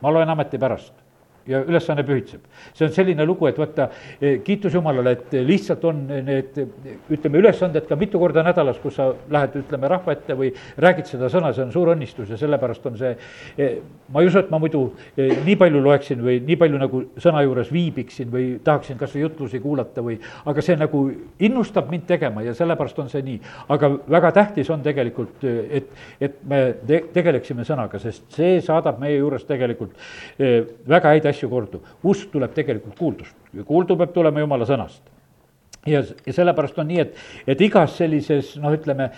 [0.00, 0.99] ma loen ameti pärast
[1.46, 2.40] ja ülesanne pühitseb.
[2.74, 3.88] see on selline lugu, et vaata,
[4.20, 6.58] eh, kiitus Jumalale, et lihtsalt on need,
[7.10, 11.30] ütleme, ülesanded ka mitu korda nädalas, kus sa lähed, ütleme, rahva ette või räägid seda
[11.32, 13.14] sõna, see on suur õnnistus ja sellepärast on see,
[14.12, 14.82] ma ei usu, et ma muidu
[15.16, 19.60] nii palju loeksin või nii palju nagu sõna juures viibiksin või tahaksin kas või jutlusi
[19.60, 21.02] kuulata või, aga see nagu
[21.40, 23.40] innustab mind tegema ja sellepärast on see nii.
[23.68, 29.16] aga väga tähtis on tegelikult, et, et me te-, tegeleksime sõnaga, sest see saadab meie
[29.18, 29.96] juures tegelikult
[30.88, 31.80] väga häid asju kordu.
[32.02, 35.02] usk tuleb tegelikult kuuldust kuuldu peab tulema jumala sõnast.
[35.86, 37.14] ja, ja sellepärast on nii, et,
[37.48, 39.10] et igas sellises noh, ütleme,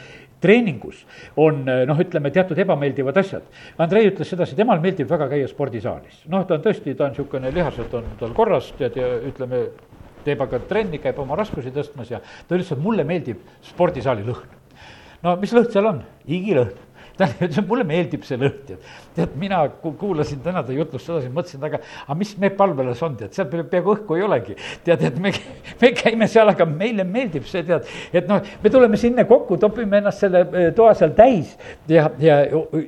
[0.42, 1.04] treeningus
[1.38, 3.44] on noh, ütleme teatud ebameeldivad asjad.
[3.82, 6.22] Andrei ütles sedasi, temal meeldib väga käia spordisaalis.
[6.30, 9.64] noh, ta on tõesti, ta on niisugune lihased on tal korras, tead, ja ütleme,
[10.26, 14.58] teeb aga trenni, käib oma raskusi tõstmas ja ta ütles, et mulle meeldib spordisaali lõhn.
[15.22, 16.02] no mis lõhn seal on?
[16.26, 16.74] igilõhn
[17.44, 18.90] et mulle meeldib see lõhn, tead.
[19.16, 23.32] tead, mina kuulasin täna ta jutlust sedasi, mõtlesin, aga, aga mis me palvelas on, tead,
[23.36, 24.56] seal peaaegu õhku ei olegi.
[24.84, 25.32] tead, et me,
[25.82, 30.00] me käime seal, aga meile meeldib see, tead, et noh, me tuleme sinna kokku, topime
[30.02, 31.54] ennast selle eh, toa seal täis
[31.90, 32.38] ja, ja,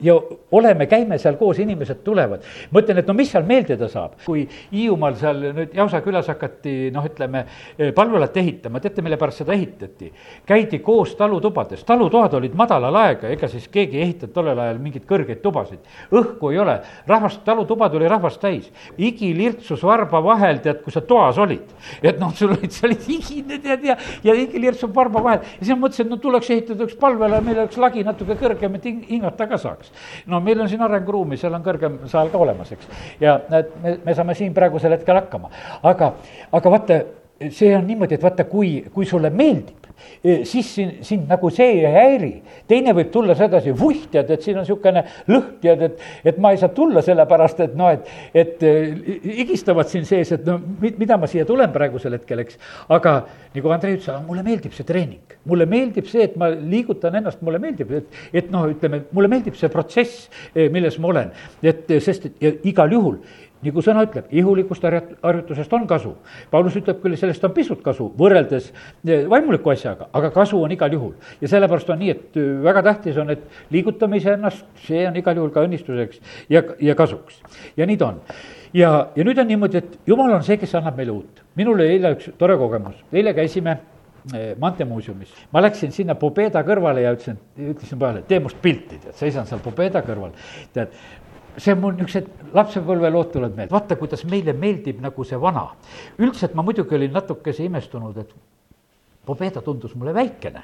[0.02, 0.16] ja
[0.54, 2.44] oleme, käime seal koos, inimesed tulevad.
[2.74, 7.06] mõtlen, et no mis seal meeldida saab, kui Hiiumaal seal nüüd Jausa külas hakati, noh,
[7.10, 7.44] ütleme,
[7.78, 10.12] eh, palvelat ehitama, teate, mille pärast seda ehitati?
[10.46, 15.04] käidi koos talutubades, talutoad olid madalal aega, ega siis keegi ei ehitanud tollel ajal mingeid
[15.08, 15.80] kõrgeid tubasid.
[16.12, 18.70] õhku ei ole, rahvast, talutuba tuli rahvast täis.
[18.98, 21.74] higi lirtsus varba vahel, tead, kui sa toas olid.
[22.02, 25.40] et noh, sul olid, sa olid higine, tead, ja, ja higi lirtsub varba vahel.
[25.40, 28.78] ja siis ma mõtlesin, et no tuleks ehitada üks palvele, meil oleks lagi natuke kõrgem,
[28.78, 29.92] et hingata ka saaks.
[30.26, 32.90] no meil on siin arenguruumi, seal on kõrgem saal ka olemas, eks.
[33.20, 35.50] ja et me, me saame siin praegusel hetkel hakkama.
[35.82, 36.14] aga,
[36.52, 37.00] aga vaata,
[37.50, 39.83] see on niimoodi, et vaata, kui, kui sulle meeldib
[40.44, 42.32] siis sind, sind nagu see ei häiri.
[42.68, 46.54] teine võib tulla sedasi, vuih, tead, et siin on niisugune lõhn, tead, et, et ma
[46.54, 48.64] ei saa tulla sellepärast, et noh, et, et
[49.24, 52.58] higistavad siin sees, et no mida ma siia tulen praegusel hetkel, eks.
[52.94, 53.16] aga
[53.54, 57.60] nagu Andrei ütles, mulle meeldib see treening, mulle meeldib see, et ma liigutan ennast, mulle
[57.62, 61.34] meeldib, et, et noh, ütleme, mulle meeldib see protsess, milles ma olen.
[61.64, 63.20] et sest, et igal juhul
[63.64, 66.14] nagu sõna ütleb, ihulikust harjutusest on kasu.
[66.50, 70.92] Paulus ütleb küll, sellest on pisut kasu võrreldes eh, vaimuliku asjaga, aga kasu on igal
[70.92, 71.14] juhul.
[71.40, 75.40] ja sellepärast on nii, et eh, väga tähtis on, et liigutamise ennast, see on igal
[75.40, 77.40] juhul ka õnnistuseks ja, ja kasuks.
[77.76, 78.20] ja nii ta on.
[78.74, 81.42] ja, ja nüüd on niimoodi, et jumal on see, kes annab meile uut.
[81.56, 83.78] minul oli eile üks tore kogemus, eile käisime
[84.34, 85.34] eh, maanteemuuseumis.
[85.52, 89.62] ma läksin sinna Pobeda kõrvale ja ütlesin, ütlesin pojale, tee must pilti, tead, seisan seal
[89.64, 90.34] Pobeda kõrval.
[90.72, 90.96] tead,
[91.56, 95.68] see on mul niisugused lapsepõlvelood tulevad meelde, vaata, kuidas meile meeldib nagu see vana.
[96.18, 98.34] üldiselt ma muidugi olin natukese imestunud, et
[99.24, 100.62] Pobeda tundus mulle väikene.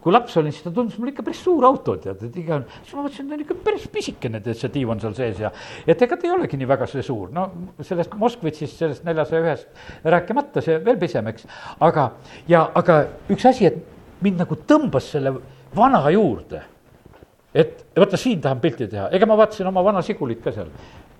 [0.00, 2.92] kui laps olin, siis ta tundus mulle ikka päris suur auto, tead, et iga, siis
[2.92, 5.48] ma mõtlesin, et ta on ikka päris pisikene, tead, see diivan seal sees ja
[5.88, 7.46] et ega ta ei olegi nii väga see suur, no
[7.80, 11.48] sellest Moskvitšist, sellest neljasaja ühest rääkimata, see veel pisem, eks.
[11.88, 12.10] aga,
[12.52, 12.98] ja aga
[13.32, 15.38] üks asi, et mind nagu tõmbas selle
[15.74, 16.60] vana juurde
[17.54, 20.72] et vaata, siin tahan pilti teha, ega ma vaatasin oma vana Sigulit ka seal.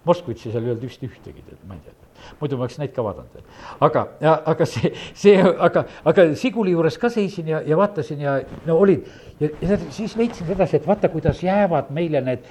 [0.04, 2.04] Moskvitši seal ei olnud vist ühtegi, tead, ma ei tea
[2.40, 3.42] muidu ma oleks neid ka vaadanud.
[3.84, 4.04] aga,
[4.52, 9.06] aga see, see, aga, aga Siguli juures ka seisin ja, ja vaatasin ja no olid
[9.40, 12.48] ja, ja siis leidsin sedasi, et vaata, kuidas jäävad meile need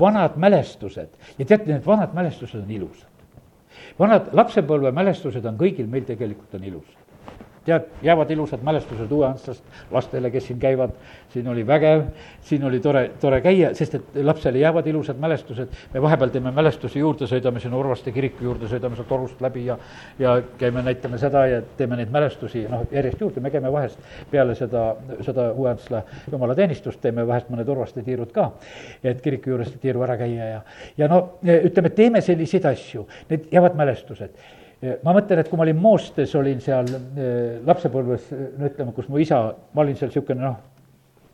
[0.00, 3.08] vanad mälestused ja teate, need vanad mälestused on ilusad.
[3.98, 7.01] vanad lapsepõlvemälestused on kõigil meil tegelikult on ilusad
[7.64, 10.90] tead, jäävad ilusad mälestused uueaastast lastele, kes siin käivad,
[11.32, 12.02] siin oli vägev,
[12.40, 16.98] siin oli tore, tore käia, sest et lapsele jäävad ilusad mälestused, me vahepeal teeme mälestusi
[16.98, 19.78] juurde, sõidame sinna Urvaste kiriku juurde, sõidame sealt torust läbi ja
[20.18, 24.54] ja käime, näitame seda ja teeme neid mälestusi, noh, järjest juurde, me käime vahest peale
[24.58, 28.50] seda, seda uueaasta jumalateenistust, teeme vahest mõned Urvaste tiirud ka,
[29.04, 30.64] et kiriku juurest tiiru ära käia ja,
[30.98, 34.36] ja no ütleme, teeme selliseid asju, need jäävad mälestused
[34.82, 39.20] ma mõtlen, et kui ma olin Moostes, olin seal eh, lapsepõlves, no ütleme, kus mu
[39.22, 40.56] isa, ma olin seal niisugune noh,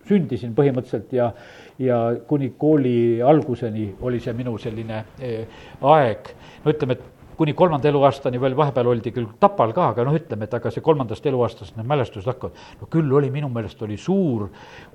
[0.09, 1.31] sündisin põhimõtteliselt ja,
[1.83, 5.63] ja kuni kooli alguseni oli see minu selline eh,
[5.95, 6.33] aeg,
[6.65, 10.49] no ütleme, et kuni kolmanda eluaastani veel vahepeal oldi küll Tapal ka, aga noh, ütleme,
[10.49, 12.65] et aga see kolmandast eluaastast need mälestused hakkavad.
[12.81, 14.49] no küll oli minu meelest oli suur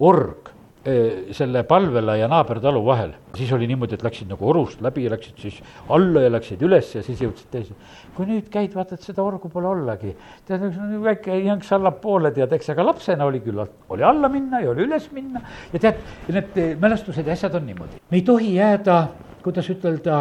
[0.03, 0.51] org
[0.83, 3.13] selle palvela ja naabertalu vahel.
[3.37, 5.61] siis oli niimoodi, et läksid nagu orust läbi ja läksid siis
[5.95, 7.77] alla ja läksid üles ja siis jõudsid teise.
[8.15, 10.11] kui nüüd käid, vaatad, seda orgu pole ollagi.
[10.45, 10.65] tead,
[11.05, 15.07] väike jõnks allapoole, tead, eks, aga lapsena oli küll, oli alla minna ja oli üles
[15.15, 15.41] minna
[15.71, 18.03] ja tead, need mälestused ja asjad on niimoodi.
[18.11, 18.99] me ei tohi jääda,
[19.43, 20.19] kuidas ütelda,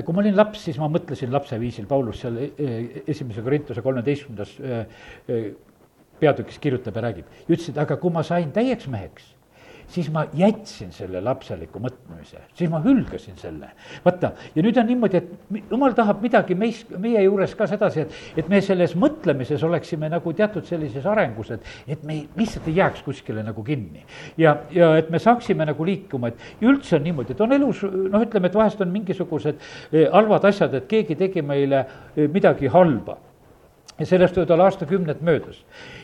[0.00, 3.84] kui ma olin laps, siis ma mõtlesin lapse viisil, Paulus seal e-, e-, esimese Korintuse
[3.84, 4.56] kolmeteistkümnendas
[6.16, 7.32] peatükis kirjutab ja räägib.
[7.44, 9.35] ütles, et aga kui ma sain täieks meheks
[9.88, 13.70] siis ma jätsin selle lapseliku mõtlemise, siis ma hülgasin selle.
[14.04, 18.16] vaata, ja nüüd on niimoodi, et jumal tahab midagi meis, meie juures ka sedasi, et,
[18.42, 22.80] et me selles mõtlemises oleksime nagu teatud sellises arengus, et, et me ei, lihtsalt ei
[22.80, 24.04] jääks kuskile nagu kinni.
[24.38, 28.20] ja, ja et me saaksime nagu liikuma, et üldse on niimoodi, et on elus noh,
[28.22, 31.84] ütleme, et vahest on mingisugused eh, halvad asjad, et keegi tegi meile
[32.16, 33.20] eh, midagi halba
[33.96, 35.62] ja sellest võivad olla aastakümned möödas.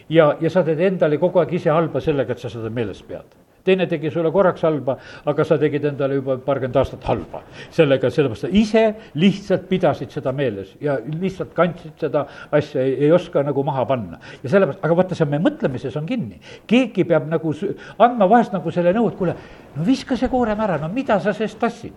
[0.09, 3.42] ja, ja sa teed endale kogu aeg ise halba sellega, et sa seda meeles pead
[3.65, 4.97] teine tegi sulle korraks halba,
[5.27, 7.43] aga sa tegid endale juba paarkümmend aastat halba.
[7.71, 13.65] sellega, sellepärast ise lihtsalt pidasid seda meeles ja lihtsalt kandsid seda asja, ei, oska nagu
[13.65, 14.21] maha panna.
[14.43, 16.41] ja sellepärast, aga vaata, see meie mõtlemises on kinni.
[16.67, 17.55] keegi peab nagu
[17.99, 19.37] andma vahest nagu selle nõu, et kuule,
[19.77, 21.93] no viska see koorem ära, no mida sa sellest tassid.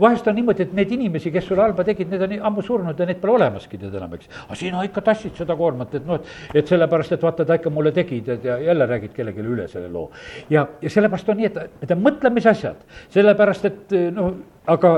[0.00, 3.08] vahest on niimoodi, et neid inimesi, kes sulle halba tegid, need on ammu surnud ja
[3.08, 4.30] neid pole olemaski tead enam, eks.
[4.46, 7.72] aga sina ikka tassid seda koormat, et noh, et, et sellepärast, et vaata, ta ikka
[7.74, 10.10] mulle tegi, tead, ja jälle räägid kellelegi üle selle loo.
[10.50, 14.34] ja, ja sellepärast on nii, et on mõtlemisasjad, sellepärast et noh,
[14.68, 14.94] aga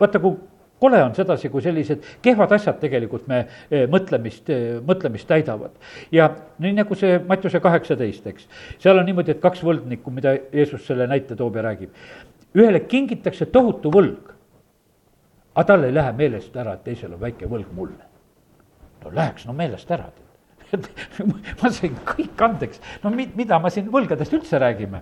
[0.00, 0.36] vaata, kui
[0.80, 5.74] kole on sedasi, kui sellised kehvad asjad tegelikult me eh, mõtlemist, eh, mõtlemist täidavad.
[6.12, 8.48] ja nii nagu see Mattiuse kaheksateist, eks,
[8.82, 11.90] seal on niimoodi, et kaks võlgnikku, mida Jeesus selle näite toob ja räägib.
[12.54, 14.32] ühele kingitakse tohutu võlg,
[15.54, 18.04] aga tal ei lähe meelest ära, et teisel on väike võlg mulle.
[19.04, 20.10] no läheks no meelest ära
[20.72, 20.84] et
[21.62, 25.00] ma sain kõik andeks, no mi-, mida ma siin võlgadest üldse räägime.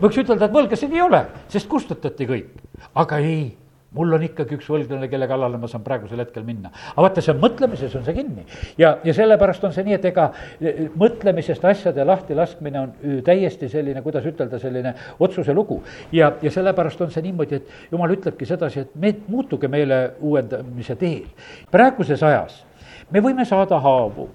[0.00, 1.20] võiks ütelda, et võlgasid ei ole,
[1.52, 2.54] sest kustutati kõik,
[2.94, 3.50] aga ei
[3.94, 6.70] mul on ikkagi üks võlglane, kelle kallale ma saan praegusel hetkel minna.
[6.92, 8.44] aga vaata, see on mõtlemises on see kinni
[8.78, 10.28] ja, ja sellepärast on see nii, et ega
[10.60, 12.94] e, mõtlemisest asjade lahtilaskmine on
[13.26, 15.82] täiesti selline, kuidas ütelda, selline otsuse lugu.
[16.12, 20.98] ja, ja sellepärast on see niimoodi, et jumal ütlebki sedasi, et me, muutuge meile uuendamise
[21.00, 21.30] teel.
[21.70, 22.64] praeguses ajas
[23.10, 24.28] me võime saada haavu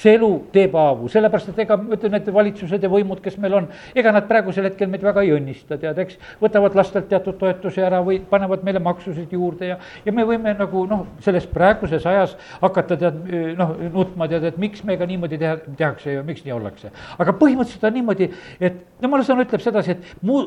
[0.00, 3.56] see elu teeb haavu, sellepärast et ega ma ütlen, et valitsused ja võimud, kes meil
[3.58, 6.18] on, ega nad praegusel hetkel meid väga ei õnnista, tead, eks.
[6.40, 10.86] võtavad lastelt teatud toetusi ära või panevad meile maksusid juurde ja, ja me võime nagu
[10.90, 13.20] noh, selles praeguses ajas hakata tead
[13.58, 16.92] noh, nutma tead, et miks meiega niimoodi teha, tehakse ja miks nii ollakse.
[17.18, 20.42] aga põhimõtteliselt on niimoodi, et jumala sõna ütleb sedasi, et mu,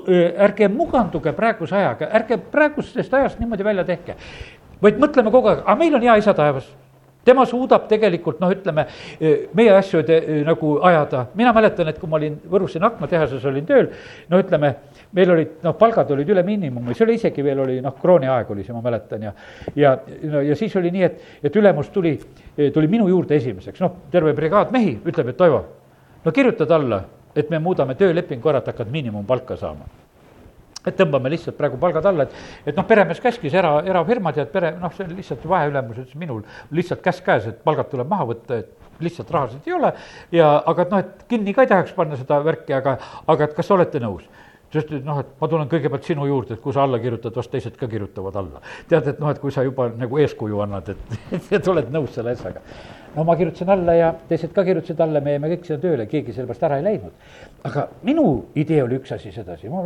[0.48, 4.18] ärge muganduge praeguse ajaga, ärge praegusest ajast niimoodi välja tehke
[4.84, 6.68] vaid mõtleme kogu aeg, aga meil on hea isa taevas
[7.26, 8.86] tema suudab tegelikult noh, ütleme
[9.56, 13.66] meie asju te, nagu ajada, mina mäletan, et kui ma olin Võrus siin aknatehases olin
[13.68, 13.90] tööl,
[14.32, 14.74] no ütleme,
[15.16, 18.68] meil olid noh, palgad olid üle miinimumi, see oli isegi veel oli noh, krooniaeg oli
[18.68, 19.34] see, ma mäletan ja.
[19.80, 19.96] ja,
[20.36, 22.18] no ja siis oli nii, et, et ülemus tuli,
[22.76, 25.66] tuli minu juurde esimeseks, noh, terve brigaad mehi ütleb, et Toivo,
[26.24, 27.04] no kirjutad alla,
[27.36, 30.03] et me muudame töölepingu ära, et hakkad miinimumpalka saama
[30.86, 34.54] et tõmbame lihtsalt praegu palgad alla, et, et noh, peremees käskis era, erafirmad ja et
[34.54, 38.28] pere, noh, see on lihtsalt vaheülemus ütles minul lihtsalt käsk käes, et palgad tuleb maha
[38.34, 39.94] võtta, et lihtsalt rahasid ei ole.
[40.32, 43.56] ja, aga et noh, et kinni ka ei tahaks panna seda värki, aga, aga et
[43.58, 44.28] kas olete nõus?
[44.74, 47.52] sest et noh, et ma tulen kõigepealt sinu juurde, et kui sa alla kirjutad, vast
[47.54, 48.62] teised ka kirjutavad alla.
[48.90, 51.18] tead, et noh, et kui sa juba nagu eeskuju annad, et,
[51.60, 52.64] et oled nõus selle asjaga.
[53.14, 56.34] no ma kirjutasin alla ja teised ka kirjutasid alla, me jäime kõik sinna tööle, keegi
[56.34, 57.30] sellepärast ära ei läinud.
[57.70, 59.86] aga minu idee oli üks asi sedasi, ma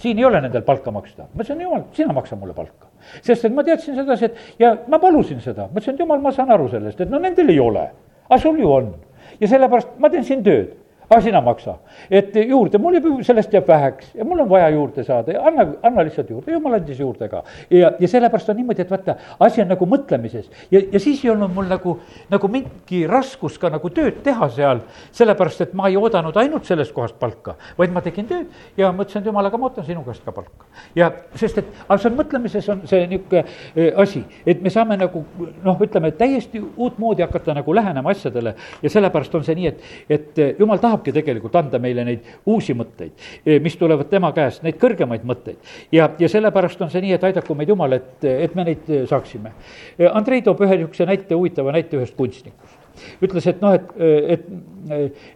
[0.00, 1.28] siin ei ole nendel palka maksta.
[1.34, 2.88] ma ütlesin, jumal, sina maksa mulle palka.
[3.22, 6.32] sest et ma teadsin sedasi, et ja ma palusin seda, ma ütlesin, et jumal, ma
[6.32, 7.86] saan aru sellest, et no nendel ei ole,
[8.28, 8.94] aga sul ju on.
[9.40, 10.76] ja sellepärast ma teen siin tööd
[11.10, 11.74] aga sina maksa.
[12.10, 15.66] et juurde, mul jääb, sellest jääb väheks ja mul on vaja juurde saada ja anna,
[15.82, 17.42] anna lihtsalt juurde, jumal andis juurde ka.
[17.70, 21.32] ja, ja sellepärast on niimoodi, et vaata, asi on nagu mõtlemises ja, ja siis ei
[21.32, 21.96] olnud mul nagu,
[22.30, 24.84] nagu mingi raskus ka nagu tööd teha seal,
[25.16, 29.24] sellepärast et ma ei oodanud ainult sellest kohast palka, vaid ma tegin tööd ja mõtlesin,
[29.24, 30.70] et jumal, aga ma ootan sinu käest ka palka.
[30.94, 33.42] ja sest, et aga see on mõtlemises on see niisugune
[33.74, 35.24] e, asi, et me saame nagu
[35.64, 40.42] noh, ütleme täiesti uutmoodi hakata nagu lähenema asjadele ja sellepärast on see nii, et, et
[40.62, 43.12] jumal tahab tahabki tegelikult anda meile neid uusi mõtteid,
[43.44, 45.56] eh, mis tulevad tema käest, neid kõrgemaid mõtteid.
[45.92, 49.06] ja, ja sellepärast on see nii, et aidaku meid Jumal, et, et me neid eh,
[49.06, 49.52] saaksime.
[49.98, 52.78] Eh, Andrei toob ühe niisuguse näite, huvitava näite ühest kunstnikust.
[53.22, 53.92] ütles, et noh, et,
[54.28, 54.46] et,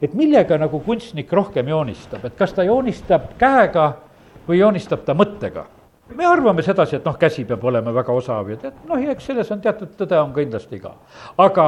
[0.03, 3.95] et millega nagu kunstnik rohkem joonistab, et kas ta joonistab käega
[4.49, 5.65] või joonistab ta mõttega
[6.15, 9.51] me arvame sedasi, et noh, käsi peab olema väga osav ja tead, noh, eks selles
[9.55, 10.93] on teatud tõde on kindlasti ka.
[11.41, 11.65] aga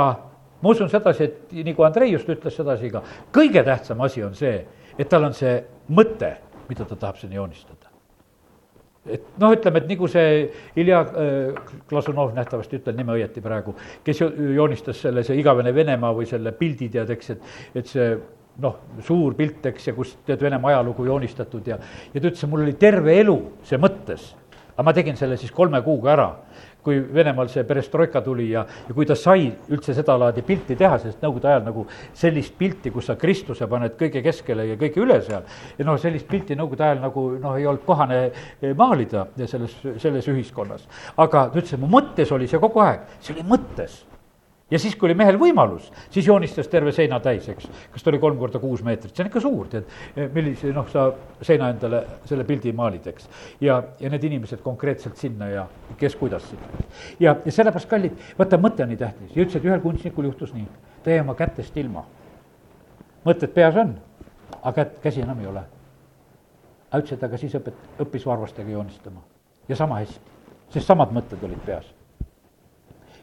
[0.63, 3.03] ma usun sedasi, et nagu Andrei just ütles sedasi ka,
[3.35, 4.61] kõige tähtsam asi on see,
[4.97, 5.59] et tal on see
[5.93, 6.33] mõte,
[6.71, 7.93] mida ta tahab sinna joonistada.
[9.07, 10.31] et noh, ütleme, et nagu see
[10.83, 16.27] Ilja äh, Klasunov nähtavasti, ütlen nime õieti praegu, kes joonistas selle, see igavene Venemaa või
[16.27, 17.45] selle pildi tead, eks, et,
[17.79, 18.09] et see
[18.65, 21.79] noh, suur pilt, eks, ja kus tead Venemaa ajalugu joonistatud ja,
[22.13, 23.37] ja ta ütles, et mul oli terve elu
[23.69, 24.33] see mõttes.
[24.75, 26.27] aga ma tegin selle siis kolme kuuga ära
[26.87, 31.23] kui Venemaal see perestroika tuli ja, ja kui ta sai üldse sedalaadi pilti teha, sest
[31.25, 35.47] nõukogude ajal nagu sellist pilti, kus sa Kristuse paned kõige keskele ja kõige üle seal.
[35.79, 40.29] ja noh, sellist pilti nõukogude ajal nagu noh, ei olnud kohane eh, maalida selles, selles
[40.33, 40.87] ühiskonnas.
[41.17, 44.05] aga ta ütles, et mu mõttes oli see kogu aeg, see oli mõttes
[44.71, 47.69] ja siis, kui oli mehel võimalus, siis joonistas terve seina täis, eks.
[47.93, 49.93] kas ta oli kolm korda kuus meetrit, see on ikka suur, tead,
[50.35, 51.07] millise, noh, sa
[51.47, 53.29] seina endale selle pildi maalid, eks.
[53.63, 55.67] ja, ja need inimesed konkreetselt sinna ja
[56.01, 56.83] kes kuidas sinna.
[57.23, 60.55] ja, ja sellepärast, kallid, vaata, mõte on nii tähtis ja ütles, et ühel kunstnikul juhtus
[60.57, 60.67] nii,
[61.05, 62.03] ta jäi oma kätest ilma.
[63.27, 63.95] mõtted peas on,
[64.63, 65.63] aga kätt, käsi enam ei ole.
[66.91, 69.23] aga ütles, et aga siis õpet-, õppis varvastega joonistama
[69.69, 70.35] ja sama hästi,
[70.75, 71.96] sest samad mõtted olid peas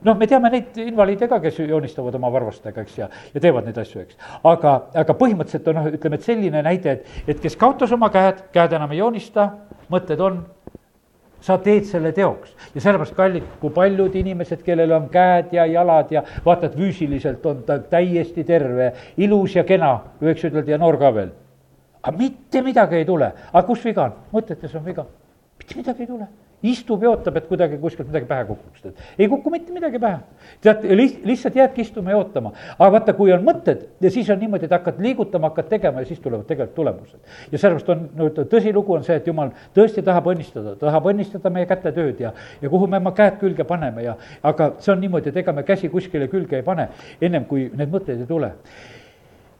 [0.03, 3.77] noh, me teame neid invaliide ka, kes joonistavad oma varvastega, eks, ja, ja teevad neid
[3.81, 4.17] asju, eks.
[4.49, 8.45] aga, aga põhimõtteliselt on noh, ütleme, et selline näide, et, et kes kaotas oma käed,
[8.55, 9.49] käed enam ei joonista,
[9.93, 10.41] mõtted on,
[11.43, 16.11] sa teed selle teoks ja sellepärast, kallid, kui paljud inimesed, kellel on käed ja jalad
[16.15, 20.99] ja vaata, et füüsiliselt on ta täiesti terve, ilus ja kena, võiks ütelda, ja noor
[21.01, 21.33] ka veel.
[22.03, 24.15] aga mitte midagi ei tule, aga kus viga on?
[24.31, 25.05] mõtetes on viga,
[25.59, 26.31] mitte midagi ei tule
[26.63, 29.01] istub ja ootab, et kuidagi kuskilt midagi pähe kukuks, tead.
[29.19, 30.19] ei kuku mitte midagi pähe.
[30.63, 30.85] tead,
[31.27, 32.53] lihtsalt jäädki istuma ja ootama.
[32.77, 36.09] aga vaata, kui on mõtted ja siis on niimoodi, et hakkad liigutama, hakkad tegema ja
[36.09, 37.19] siis tulevad tegelikult tulemused.
[37.51, 41.67] ja sellepärast on, no tõsilugu on see, et jumal tõesti tahab õnnistada, tahab õnnistada meie
[41.67, 45.43] kätetööd ja, ja kuhu me oma käed külge paneme ja, aga see on niimoodi, et
[45.43, 46.87] ega me käsi kuskile külge ei pane,
[47.21, 48.53] ennem kui need mõtted ei tule.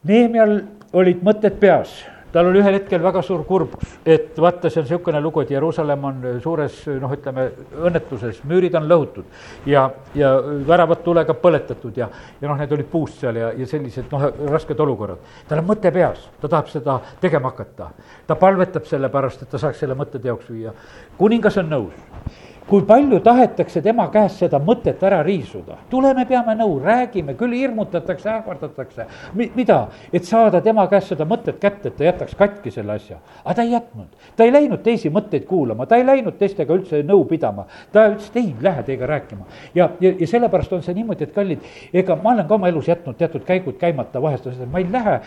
[0.07, 0.61] Neemial
[0.93, 2.01] olid mõtted peas
[2.33, 6.07] tal oli ühel hetkel väga suur kurbus, et vaata, see on niisugune lugu, et Jeruusalemm
[6.09, 7.45] on suures noh, ütleme
[7.85, 9.85] õnnetuses, müürid on lõhutud ja,
[10.17, 10.33] ja
[10.67, 12.09] väravad tulega põletatud ja,
[12.41, 15.21] ja noh, need olid puust seal ja, ja sellised noh, rasked olukorrad.
[15.49, 17.91] tal on mõte peas, ta tahab seda tegema hakata.
[18.27, 20.73] ta palvetab selle pärast, et ta saaks selle mõtte teoks viia.
[21.17, 25.77] kuningas on nõus kui palju tahetakse tema käest seda mõtet ära riisuda.
[25.89, 29.05] tuleme, peame nõu, räägime, küll hirmutatakse, ähvardatakse.
[29.33, 33.17] mida, et saada tema käest seda mõtet kätte, et ta jätaks katki selle asja.
[33.45, 37.03] aga ta ei jätnud, ta ei läinud teisi mõtteid kuulama, ta ei läinud teistega üldse
[37.03, 37.65] nõu pidama.
[37.91, 39.45] ta ütles, et ei lähe teiega rääkima.
[39.75, 41.59] ja, ja, ja sellepärast on see niimoodi, et kallid,
[41.93, 44.87] ega ma olen ka oma elus jätnud teatud käigud käimata, vahest on seda, ma ei
[44.91, 45.19] lähe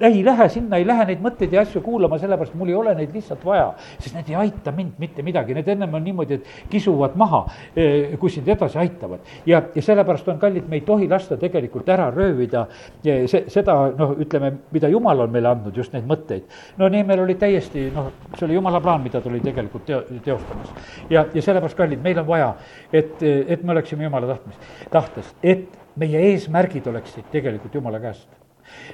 [0.00, 3.14] ei lähe sinna, ei lähe neid mõtteid ja asju kuulama, sellepärast mul ei ole neid
[3.14, 3.72] lihtsalt vaja.
[3.98, 7.44] sest need ei aita mind mitte midagi, need ennem on niimoodi, et kisuvad maha,
[7.76, 9.20] eh, kui sind edasi aitavad.
[9.46, 12.66] ja, ja sellepärast on kallid, me ei tohi lasta tegelikult ära röövida
[13.04, 16.50] eh, see, seda noh, ütleme, mida jumal on meile andnud, just neid mõtteid.
[16.78, 20.04] no nii meil oli täiesti noh, see oli jumala plaan, mida ta oli tegelikult teo-,
[20.24, 20.74] teostamas.
[21.10, 22.54] ja, ja sellepärast, kallid, meil on vaja,
[22.92, 28.43] et, et me oleksime jumala tahtmis, tahtes, et meie eesmärgid oleksid tegelikult jumala käest Eh,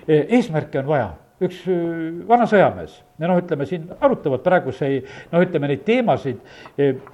[0.09, 1.11] eesmärke on vaja,
[1.41, 2.99] üks eh, vana sõjamees.
[3.21, 6.41] Ja noh, ütleme siin arutavad praeguseid, noh, ütleme neid teemasid,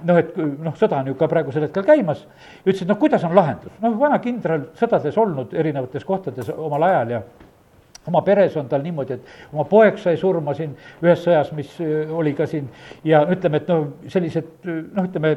[0.07, 2.23] noh, et noh, sõda on ju ka praegusel hetkel käimas,
[2.63, 7.17] ütles, et noh, kuidas on lahendus, noh, vana kindral sõdades olnud erinevates kohtades omal ajal
[7.17, 7.21] ja
[8.07, 11.73] oma peres on tal niimoodi, et oma poeg sai surma siin ühes sõjas, mis
[12.15, 12.69] oli ka siin.
[13.03, 15.33] Ja ütleme, et noh, sellised noh, ütleme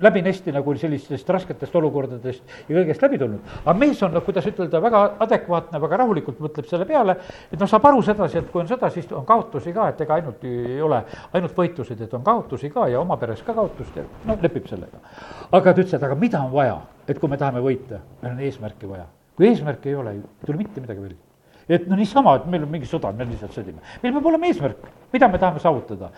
[0.00, 3.40] läbinesti nagu sellistest rasketest olukordadest ja kõigest läbi tulnud.
[3.64, 7.16] aga mees on, noh, kuidas ütelda, väga adekvaatne, väga rahulikult mõtleb selle peale,
[7.52, 10.18] et noh, saab aru sedasi, et kui on sõda, siis on kaotusi ka, et ega
[10.20, 14.04] ainult ei ole ainult võitlused, et on kaotusi ka ja oma peres ka kaotust ja
[14.24, 15.00] noh, lepib sellega.
[15.50, 18.42] aga ta ütles, et aga mida on vaja, et kui me tahame võita, meil on
[18.48, 19.06] eesmärki vaja.
[19.36, 21.25] kui eesmärki ei ole, ei tule mitte midagi välja
[21.68, 23.82] et no niisama, et meil on mingi sõda, me lihtsalt sõdime.
[24.02, 26.10] meil peab olema eesmärk, mida me tahame saavutada.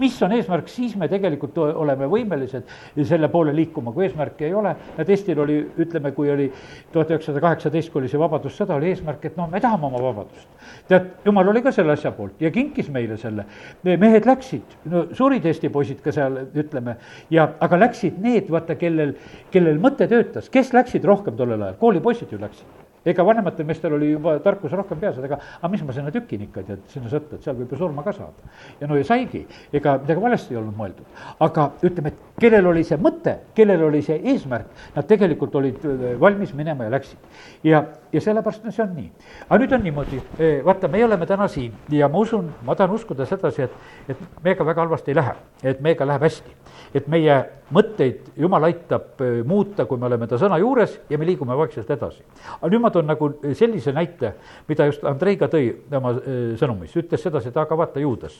[0.00, 2.70] mis on eesmärk, siis me tegelikult oleme võimelised
[3.04, 4.74] selle poole liikuma, kui eesmärki ei ole.
[4.96, 6.50] näed, Eestil oli, ütleme, kui oli
[6.92, 10.48] tuhat üheksasada kaheksateist, kui oli see vabadussõda, oli eesmärk, et noh, me tahame oma vabadust.
[10.88, 13.44] tead, jumal oli ka selle asja poolt ja kinkis meile selle.
[13.84, 16.96] mehed läksid, no surid Eesti poisid ka seal, ütleme,
[17.30, 19.14] ja aga läksid need, vaata, kellel,
[19.52, 24.10] kellel mõte töötas, kes läksid rohkem tollel ajal, koolipoisid ju läksid ega vanematel meestel oli
[24.12, 27.38] juba tarkus rohkem peas, et ega, aga mis ma sinna tükin ikka tead, sinna sõtta,
[27.38, 28.52] et seal võib ju surma ka saada.
[28.80, 31.20] ja no ja saigi, ega midagi valesti ei olnud mõeldud.
[31.46, 36.06] aga ütleme, et kellel oli see mõte, kellel oli see eesmärk, nad tegelikult olid äh,
[36.20, 37.18] valmis minema ja läksid.
[37.64, 37.84] ja,
[38.14, 39.10] ja sellepärast see on nii.
[39.48, 40.22] aga nüüd on niimoodi,
[40.64, 44.66] vaata, me oleme täna siin ja ma usun, ma tahan uskuda sedasi, et, et meiega
[44.66, 46.54] väga halvasti ei lähe, et meiega läheb hästi
[46.94, 47.34] et meie
[47.74, 52.22] mõtteid Jumal aitab muuta, kui me oleme ta sõna juures ja me liigume vaikselt edasi.
[52.60, 54.34] aga nüüd ma toon nagu sellise näite,
[54.68, 56.14] mida just Andrei ka tõi oma
[56.60, 58.38] sõnumis, ütles sedasi, et aga vaata, Juudas.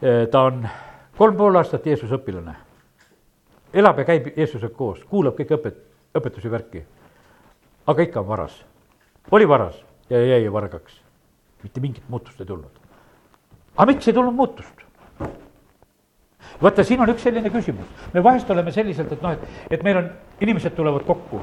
[0.00, 0.64] Ta on
[1.16, 2.54] kolm pool aastat Jeesuse õpilane,
[3.72, 5.84] elab ja käib Jeesusega koos, kuulab kõiki õpet-,
[6.16, 6.84] õpetusi, värki.
[7.90, 8.54] Aga ikka varas,
[9.30, 9.78] oli varas
[10.10, 11.00] ja jäi vargaks,
[11.62, 12.70] mitte mingit muutust ei tulnud.
[13.76, 14.84] aga miks ei tulnud muutust?
[16.62, 20.02] vaata, siin on üks selline küsimus, me vahest oleme selliselt, et noh, et, et meil
[20.02, 20.08] on,
[20.40, 21.40] inimesed tulevad kokku.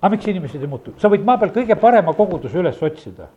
[0.00, 3.30] aga miks inimesed ei muutu, sa võid maa peal kõige parema koguduse üles otsida.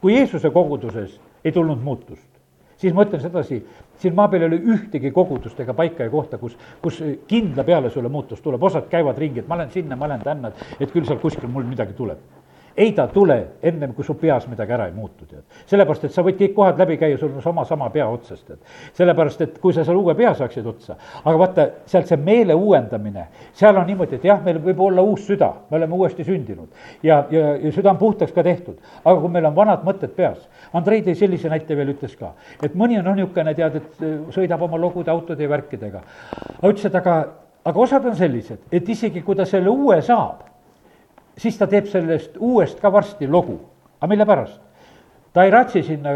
[0.00, 2.39] kui Jeesuse koguduses ei tulnud muutust,
[2.80, 3.60] siis ma ütlen sedasi,
[4.00, 7.90] siin maa peal ei ole ühtegi kogudust ega paika ja kohta, kus, kus kindla peale
[7.92, 8.40] sulle muutus.
[8.40, 11.50] Tuleb, osad käivad ringi, et ma lähen sinna, ma lähen tänna, et küll seal kuskil
[11.52, 12.39] mul midagi tuleb
[12.80, 15.42] ei ta tule ennem, kui su peas midagi ära ei muutu, tead.
[15.68, 18.58] sellepärast, et sa võid kõik kohad läbi käia, sul on sama, sama pea otsas, tead.
[18.96, 23.26] sellepärast, et kui sa seal uue pea saaksid otsa, aga vaata, sealt see meele uuendamine,
[23.60, 27.20] seal on niimoodi, et jah, meil võib olla uus süda, me oleme uuesti sündinud ja,
[27.30, 31.04] ja, ja süda on puhtaks ka tehtud, aga kui meil on vanad mõtted peas, Andrei
[31.04, 32.32] tõi sellise näite veel, ütles ka,
[32.64, 36.00] et mõni on noh, niisugune, tead, et sõidab oma logude, autode ja värkidega.
[36.56, 37.16] aga ütles, et aga,
[37.68, 40.46] aga osad on sellised, et isegi kui ta selle uue saab,
[41.40, 43.60] siis ta teeb sellest uuest ka varsti lugu.
[44.00, 44.60] aga mille pärast?
[45.32, 46.10] ta ei ratsi sinna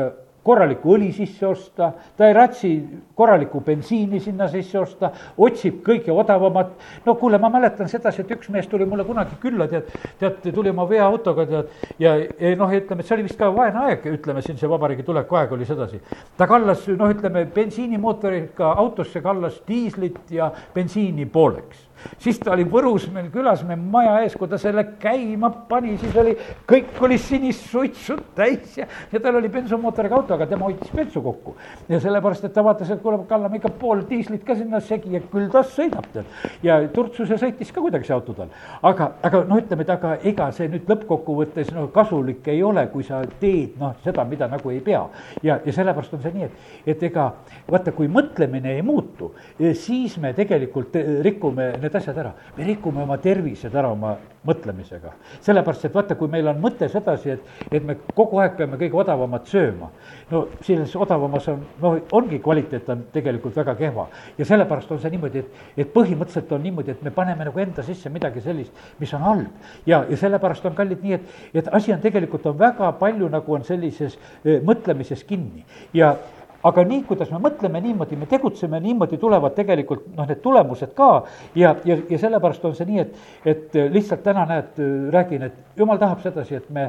[0.45, 2.71] korralikku õli sisse osta, ta ei ratsi
[3.17, 5.11] korralikku bensiini sinna sisse osta,
[5.41, 6.75] otsib kõige odavamat.
[7.07, 9.89] no kuule, ma mäletan sedasi, et üks mees tuli mulle kunagi külla, tead,
[10.21, 13.87] tead, tuli oma veoautoga, tead, ja, ja noh, ütleme, et see oli vist ka vaene
[13.87, 16.03] aeg, ütleme siin see vabariigi tuleku aeg oli sedasi.
[16.37, 21.89] ta kallas, noh, ütleme, bensiinimootoriga autosse kallas diislit ja bensiini pooleks
[22.19, 26.17] siis ta oli Võrus meil külas, meil maja ees, kui ta selle käima pani, siis
[26.21, 26.35] oli,
[26.69, 31.23] kõik oli sinist suitsu täis ja, ja tal oli bensumootoriga auto, aga tema hoidis bensu
[31.25, 31.55] kokku.
[31.89, 35.23] ja sellepärast, et ta vaatas, et kuule, kallame ikka pool diislit ka sinna segi ja
[35.33, 36.31] küll ta sõidab tead.
[36.63, 38.53] ja Turtsuse sõitis ka kuidagi see auto tal.
[38.83, 43.07] aga, aga noh, ütleme, et aga ega see nüüd lõppkokkuvõttes noh, kasulik ei ole, kui
[43.07, 45.05] sa teed noh, seda, mida nagu ei pea.
[45.43, 47.31] ja, ja sellepärast on see nii, et, et ega
[47.71, 49.33] vaata, kui mõtlemine ei muutu,
[49.79, 52.33] siis me tegelikult rikume need need asjad ära.
[52.57, 55.13] me rikume oma tervised ära oma mõtlemisega.
[55.41, 57.41] sellepärast, et vaata, kui meil on mõte sedasi, et,
[57.71, 59.91] et me kogu aeg peame kõige odavamat sööma,
[60.31, 64.09] no selles odavamas on, no ongi kvaliteet on tegelikult väga kehva.
[64.39, 67.83] ja sellepärast on see niimoodi, et, et põhimõtteliselt on niimoodi, et me paneme nagu enda
[67.83, 69.67] sisse midagi sellist, mis on halb.
[69.87, 73.55] ja, ja sellepärast on kallid nii, et, et asi on tegelikult on väga palju nagu
[73.55, 75.65] on sellises eh, mõtlemises kinni
[75.95, 76.17] ja
[76.65, 81.11] aga nii, kuidas me mõtleme niimoodi, me tegutseme niimoodi, tulevad tegelikult noh, need tulemused ka.
[81.59, 83.19] Ja, ja, ja sellepärast on see nii, et,
[83.55, 84.81] et lihtsalt täna näed,
[85.15, 86.89] räägin, et jumal tahab sedasi, et me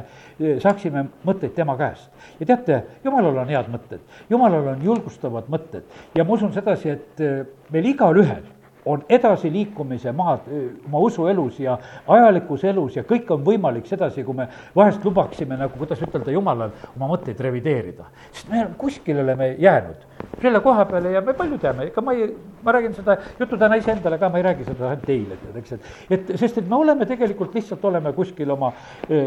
[0.62, 2.10] saaksime mõtteid tema käest.
[2.40, 5.84] ja teate, jumalal on head mõtted, jumalal on julgustavad mõtted.
[6.16, 7.24] Ja ma usun sedasi, et
[7.72, 8.44] meil igalühel
[8.86, 10.46] on edasiliikumise maad
[10.86, 11.78] oma usuelus ja
[12.08, 16.74] ajalikus elus ja kõik on võimalik sedasi, kui me vahest lubaksime nagu, kuidas ütelda, jumalal
[16.96, 18.06] oma mõtteid revideerida.
[18.32, 20.06] sest me kuskile oleme jäänud,
[20.42, 22.30] selle koha peale ja me paljud jääme, ega ma ei,
[22.62, 25.72] ma räägin seda juttu täna iseendale ka, ma ei räägi seda ainult teile, tead, eks,
[25.72, 28.72] et, et sest, et me oleme tegelikult lihtsalt oleme kuskil oma,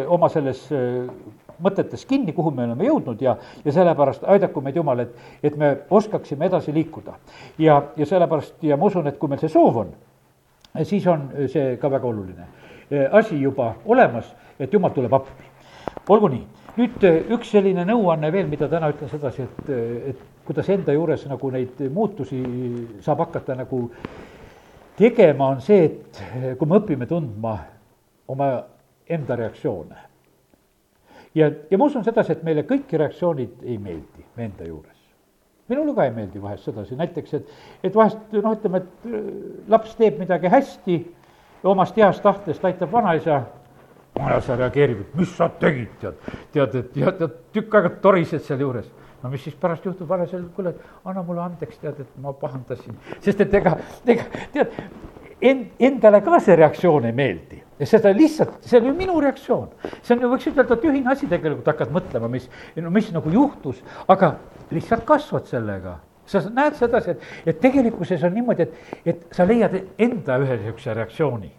[0.07, 0.68] oma selles
[1.64, 3.36] mõtetes kinni, kuhu me oleme jõudnud ja,
[3.66, 7.18] ja sellepärast aidaku meid Jumal, et, et me oskaksime edasi liikuda.
[7.57, 9.93] ja, ja sellepärast ja ma usun, et kui meil see soov on,
[10.84, 12.47] siis on see ka väga oluline
[13.12, 15.43] asi juba olemas, et Jumal tuleb appi.
[16.10, 16.45] olgu nii,
[16.78, 17.05] nüüd
[17.36, 19.70] üks selline nõuanne veel, mida täna ütlen sedasi, et,
[20.10, 22.41] et kuidas enda juures nagu neid muutusi
[23.05, 23.84] saab hakata nagu
[24.97, 27.55] tegema, on see, et kui me õpime tundma
[28.28, 28.49] oma
[29.10, 30.09] enda reaktsioone
[31.36, 34.98] ja, ja ma usun sedasi, et meile kõik reaktsioonid ei meeldi me enda juures.
[35.70, 37.50] minule ka ei meeldi vahest sedasi, näiteks, et,
[37.84, 39.32] et vahest noh, ütleme, et äh,
[39.70, 41.00] laps teeb midagi hästi,
[41.70, 43.44] omast heast tahtest aitab vanaisa,
[44.18, 48.90] vanaisa reageerib, et mis sa tegid, tead, tead, et ja tead, tükk aega torised sealjuures
[49.22, 50.74] no mis siis pärast juhtub, vanaisa ütleb, kuule,
[51.06, 53.76] anna mulle andeks, tead, et ma pahandasin, sest et ega,
[54.08, 54.26] ega
[54.56, 54.74] tead,
[55.42, 57.62] end, endale ka see reaktsioon ei meeldi.
[57.80, 59.70] Ja seda lihtsalt, see on ju minu reaktsioon.
[60.02, 63.80] see on ju, võiks ütelda, tühine asi tegelikult, hakkad mõtlema, mis, no mis nagu juhtus,
[64.08, 64.36] aga
[64.72, 66.00] lihtsalt kasvad sellega.
[66.30, 70.94] Sa näed sedasi, et, et tegelikkuses on niimoodi, et, et sa leiad enda ühe niisuguse
[70.94, 71.50] reaktsiooni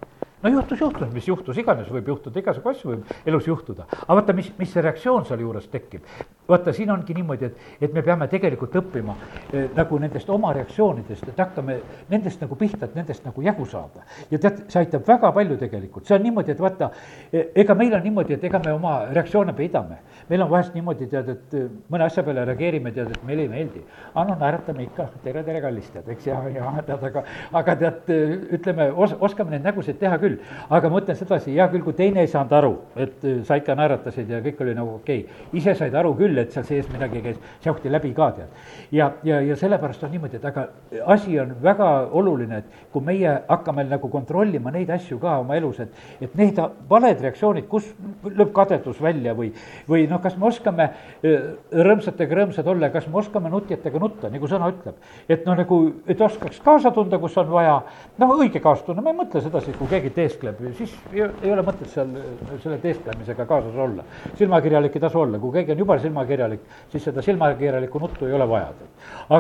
[0.43, 3.84] no juhtus, juhtus, mis juhtus, iganes võib juhtuda, igasugu asju võib elus juhtuda.
[3.91, 6.07] aga vaata, mis, mis see reaktsioon sealjuures tekib.
[6.49, 9.14] vaata, siin ongi niimoodi, et, et me peame tegelikult õppima
[9.53, 11.76] eh, nagu nendest oma reaktsioonidest, et hakkame
[12.09, 14.07] nendest nagu pihta, et nendest nagu jagu saada.
[14.30, 16.91] ja tead, see aitab väga palju tegelikult, see on niimoodi, et vaata,
[17.32, 20.01] eh, ega meil on niimoodi, et ega me oma reaktsioone peidame.
[20.30, 23.53] meil on vahest niimoodi, tead, et eh, mõne asja peale reageerime, tead, et meile ei
[23.53, 23.84] meeldi.
[24.14, 28.12] aga no naeratame ikka, tere, tere, kallis, tead, eks, ja, ja tead, aga, aga tead,
[28.59, 30.39] ütleme, os-, oskame neid nägusid teha küll küll.
[30.70, 33.74] aga ma ütlen sedasi, hea küll, kui teine ei saanud aru, et äh, sa ikka
[33.78, 35.49] naeratasid ja kõik oli nagu okei okay..
[35.59, 38.61] ise said aru küll, et seal sees midagi käis, säuhti läbi ka tead.
[38.93, 40.66] ja, ja, ja sellepärast on niimoodi, et aga
[41.14, 45.81] asi on väga oluline, et kui meie hakkame nagu kontrollima neid asju ka oma elus,
[45.81, 46.61] et, et need
[46.91, 47.89] valed reaktsioonid, kus
[48.24, 49.53] lööb kadedus välja või,
[49.89, 54.51] või noh, kas me oskame äh, rõõmsatega rõõmsad olla, kas me oskame nutjatega nutta, nagu
[54.51, 54.99] sõna ütleb.
[55.28, 57.81] et noh, nagu, et oskaks kaasa tunda, kus on vaja,
[58.20, 61.91] noh, õige kaastunne, ma ei mõtle sedasi, kui keegi teeskleb, siis ei, ei ole mõtet
[61.93, 62.14] seal
[62.62, 64.07] selle teesklemisega kaasas olla.
[64.39, 68.49] silmakirjalik ei tasu olla, kui keegi on juba silmakirjalik, siis seda silmakirjalikku nuttu ei ole
[68.49, 68.73] vaja.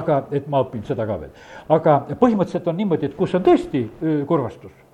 [0.00, 1.34] aga, et ma õpin seda ka veel.
[1.78, 3.86] aga põhimõtteliselt on niimoodi, et kus on tõesti
[4.26, 4.89] kurvastus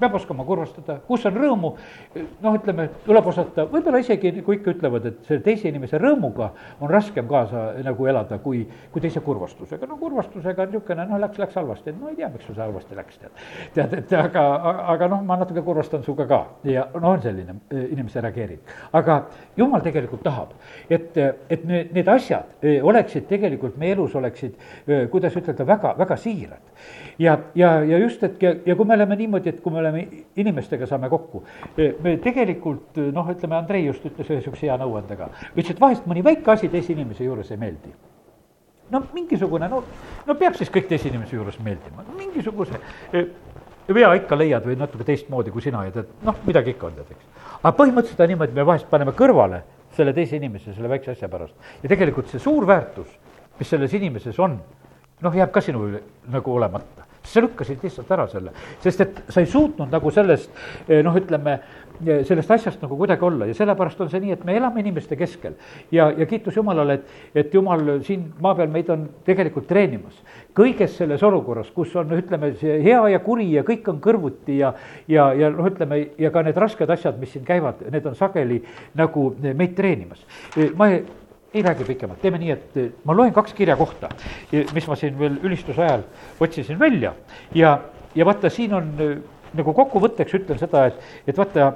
[0.00, 1.72] peab oskama kurvastada, kus on rõõmu,
[2.42, 6.90] noh, ütleme, tuleb osata, võib-olla isegi kui ikka ütlevad, et selle teise inimese rõõmuga on
[6.90, 11.58] raskem kaasa nagu elada, kui, kui teise kurvastusega, no kurvastusega on niisugune, noh, läks, läks
[11.60, 13.44] halvasti, et no ei tea, miks sul see halvasti läks, tead.
[13.74, 14.44] tead, et aga,
[14.94, 18.74] aga noh, ma natuke kurvastan sinuga ka ja no on selline inimese reageering.
[18.92, 19.20] aga
[19.56, 20.54] jumal tegelikult tahab,
[20.90, 25.94] et, et need, need asjad e, oleksid tegelikult meie elus oleksid, e, kuidas ütelda, väga,
[25.98, 26.73] väga siirad.
[27.18, 30.06] Ja, ja, ja just, et ja, ja kui me oleme niimoodi, et kui me oleme
[30.36, 31.44] inimestega saame kokku.
[31.76, 36.24] me tegelikult noh, ütleme, Andrei just ütles ühe niisuguse hea nõuandega, ütles, et vahest mõni
[36.24, 37.94] väike asi teise inimese juures ei meeldi
[38.90, 39.82] no mingisugune, no,
[40.26, 42.80] no peab siis kõik teise inimese juures meeldima, mingisuguse
[43.92, 47.16] vea ikka leiad või natuke teistmoodi kui sina ja tead, noh, midagi ikka on, tead,
[47.16, 47.50] eks.
[47.60, 49.62] aga põhimõtteliselt on niimoodi, me vahest paneme kõrvale
[49.94, 51.54] selle teise inimese selle väikse asja pärast.
[51.82, 53.10] ja tegelikult see suur väärtus,
[53.58, 54.58] mis selles inimeses on,
[55.24, 55.98] noh, jääb ka sinul
[56.32, 58.52] nagu olemata sa lükkasid lihtsalt ära selle,
[58.82, 60.50] sest et sa ei suutnud nagu sellest
[60.88, 61.54] eh, noh, ütleme,
[62.04, 65.16] eh, sellest asjast nagu kuidagi olla ja sellepärast on see nii, et me elame inimeste
[65.16, 65.56] keskel.
[65.92, 70.20] ja, ja kiitus Jumalale, et, et Jumal siin maa peal meid on tegelikult treenimas.
[70.54, 74.74] kõiges selles olukorras, kus on, ütleme, see hea ja kuri ja kõik on kõrvuti ja,
[75.08, 78.60] ja, ja noh, ütleme ja ka need rasked asjad, mis siin käivad, need on sageli
[78.94, 80.26] nagu meid treenimas.
[80.76, 81.04] ma ei
[81.54, 84.10] ei räägi pikemalt, teeme nii, et eh, ma loen kaks kirjakohta,
[84.52, 86.04] eh, mis ma siin veel ülistuse ajal
[86.40, 87.14] otsisin välja
[87.54, 87.78] ja,
[88.14, 89.16] ja vaata, siin on eh,
[89.54, 91.72] nagu kokkuvõtteks ütlen seda, et, et vaata,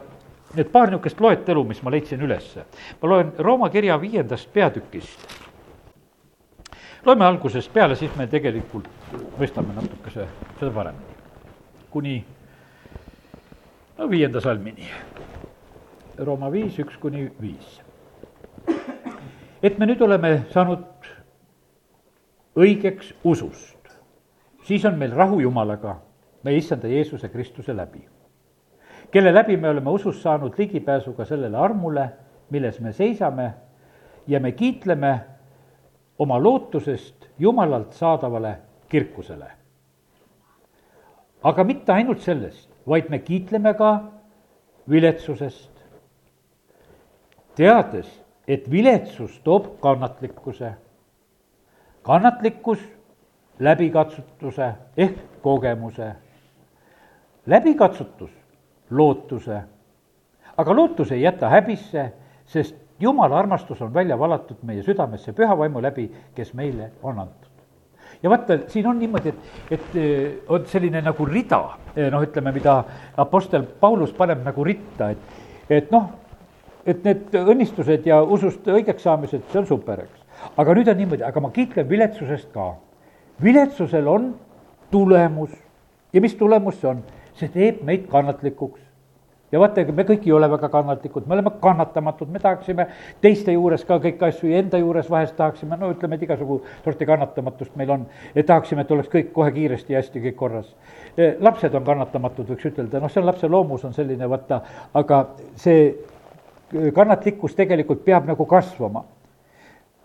[0.56, 2.64] need paar niisugust loetelu, mis ma leidsin ülesse.
[3.02, 5.28] ma loen Rooma kirja viiendast peatükist
[7.06, 8.88] loeme algusest peale, siis me tegelikult
[9.38, 10.26] mõistame natukese
[10.58, 11.16] seda paremini.
[11.90, 12.16] kuni
[13.98, 14.90] no viienda salmini.
[16.18, 17.80] Rooma viis, üks kuni viis.
[19.62, 20.84] Et me nüüd oleme saanud
[22.58, 23.90] õigeks usust,
[24.66, 25.98] siis on meil rahu Jumalaga,
[26.44, 28.08] meie issanda Jeesuse Kristuse läbi.
[29.10, 32.10] kelle läbi me oleme usus saanud ligipääsu ka sellele armule,
[32.50, 33.54] milles me seisame
[34.26, 35.20] ja me kiitleme
[36.18, 39.50] oma lootusest Jumalalt saadavale kirkusele.
[41.42, 44.04] aga mitte ainult sellest, vaid me kiitleme ka
[44.90, 45.70] viletsusest,
[47.54, 50.72] teades, et viletsus toob kannatlikkuse,
[52.02, 52.80] kannatlikkus
[53.58, 56.12] läbikatsutuse ehk kogemuse,
[57.46, 58.30] läbikatsutus
[58.90, 59.60] lootuse,
[60.56, 62.12] aga lootus ei jäta häbisse,
[62.46, 67.48] sest jumala armastus on välja valatud meie südamesse püha vaimu läbi, kes meile on antud.
[68.22, 69.36] ja vaata, siin on niimoodi, et,
[69.70, 71.60] et eh, on selline nagu rida,
[71.96, 72.84] eh, noh, ütleme, mida
[73.16, 75.18] Apostel Paulus paneb nagu ritta, et,
[75.70, 76.08] et noh,
[76.88, 80.50] et need õnnistused ja usust õigeks saamised, see on super, eks.
[80.56, 82.72] aga nüüd on niimoodi, aga ma kiitlen viletsusest ka.
[83.42, 84.34] viletsusel on
[84.90, 85.54] tulemus
[86.12, 87.06] ja mis tulemus see on?
[87.38, 88.88] see teeb meid kannatlikuks
[89.52, 92.86] ja vaata, ega me kõik ei ole väga kannatlikud, me oleme kannatamatud, me tahaksime
[93.24, 97.06] teiste juures ka kõiki asju ja enda juures vahest tahaksime, no ütleme, et igasugu sorti
[97.08, 98.06] kannatamatust meil on.
[98.38, 100.74] tahaksime, et oleks kõik kohe kiiresti ja hästi kõik korras.
[101.16, 104.60] E, lapsed on kannatamatud, võiks ütelda, noh, see on lapse loomus on selline, vaata,
[104.94, 105.24] aga
[105.56, 105.94] see
[106.94, 109.04] kannatlikkus tegelikult peab nagu kasvama.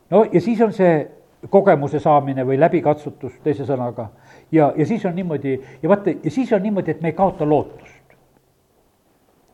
[0.09, 1.07] no ja siis on see
[1.49, 4.07] kogemuse saamine või läbikatsutus, teise sõnaga.
[4.51, 7.49] ja, ja siis on niimoodi ja vaata, ja siis on niimoodi, et me ei kaota
[7.49, 8.03] lootust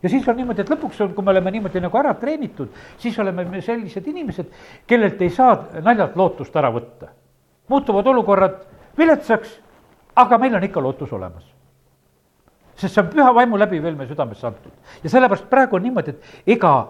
[0.03, 3.17] ja siis on niimoodi, et lõpuks on, kui me oleme niimoodi nagu ära treenitud, siis
[3.19, 4.51] oleme me sellised inimesed,
[4.87, 7.15] kellelt ei saa naljalt lootust ära võtta.
[7.69, 8.55] muutuvad olukorrad
[8.97, 9.59] viletsaks,
[10.15, 11.43] aga meil on ikka lootus olemas.
[12.75, 14.71] sest see on püha vaimu läbi veel meie südamesse antud.
[15.03, 16.87] ja sellepärast praegu on niimoodi, et ega,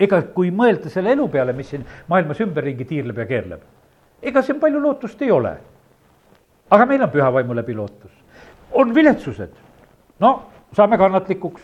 [0.00, 3.66] ega kui mõelda selle elu peale, mis siin maailmas ümberringi tiirleb ja keerleb,
[4.22, 5.56] ega siin palju lootust ei ole.
[6.70, 8.12] aga meil on püha vaimu läbi lootus.
[8.72, 9.52] on viletsused,
[10.20, 10.42] no
[10.72, 11.62] saame kannatlikuks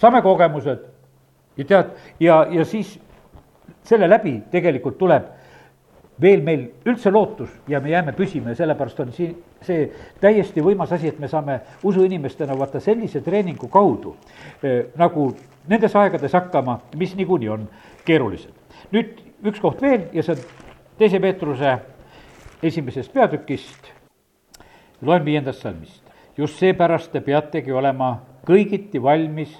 [0.00, 0.80] saame kogemused
[1.56, 2.94] ja tead, ja, ja siis
[3.84, 5.28] selle läbi tegelikult tuleb
[6.20, 9.86] veel meil üldse lootus ja me jääme püsima ja sellepärast on siin see
[10.20, 14.16] täiesti võimas asi, et me saame usuinimestena vaata sellise treeningu kaudu
[14.62, 15.30] eh, nagu
[15.68, 17.68] nendes aegades hakkama, mis niikuinii on
[18.04, 18.52] keerulised.
[18.92, 20.44] nüüd üks koht veel ja see on
[20.98, 21.78] teise Peetruse
[22.62, 23.92] esimesest peatükist,
[25.02, 26.02] loen viiendast salmist.
[26.36, 29.52] just seepärast te peategi olema kõigiti valmis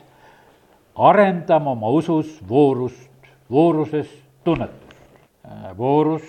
[0.96, 3.10] arendama oma usus voorust,
[3.50, 4.08] vooruses
[4.44, 4.96] tunnetust.
[5.44, 6.22] Äh, voorus,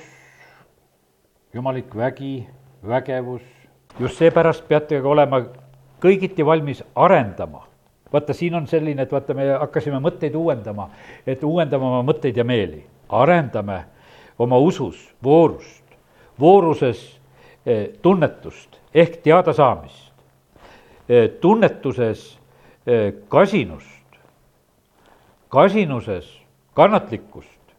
[1.53, 2.47] jumalik vägi,
[2.87, 3.41] vägevus,
[3.99, 5.41] just seepärast peate ka olema
[6.01, 7.67] kõigiti valmis arendama.
[8.13, 10.89] vaata, siin on selline, et vaata, me hakkasime mõtteid uuendama,
[11.27, 13.85] et uuendame oma mõtteid ja meeli, arendame
[14.39, 15.83] oma usus voorust,
[16.39, 17.19] vooruses
[17.65, 20.11] eh, tunnetust ehk teadasaamist,
[21.09, 22.39] eh, tunnetuses
[22.87, 24.19] eh, kasinust,
[25.49, 26.41] kasinuses
[26.73, 27.75] kannatlikkust,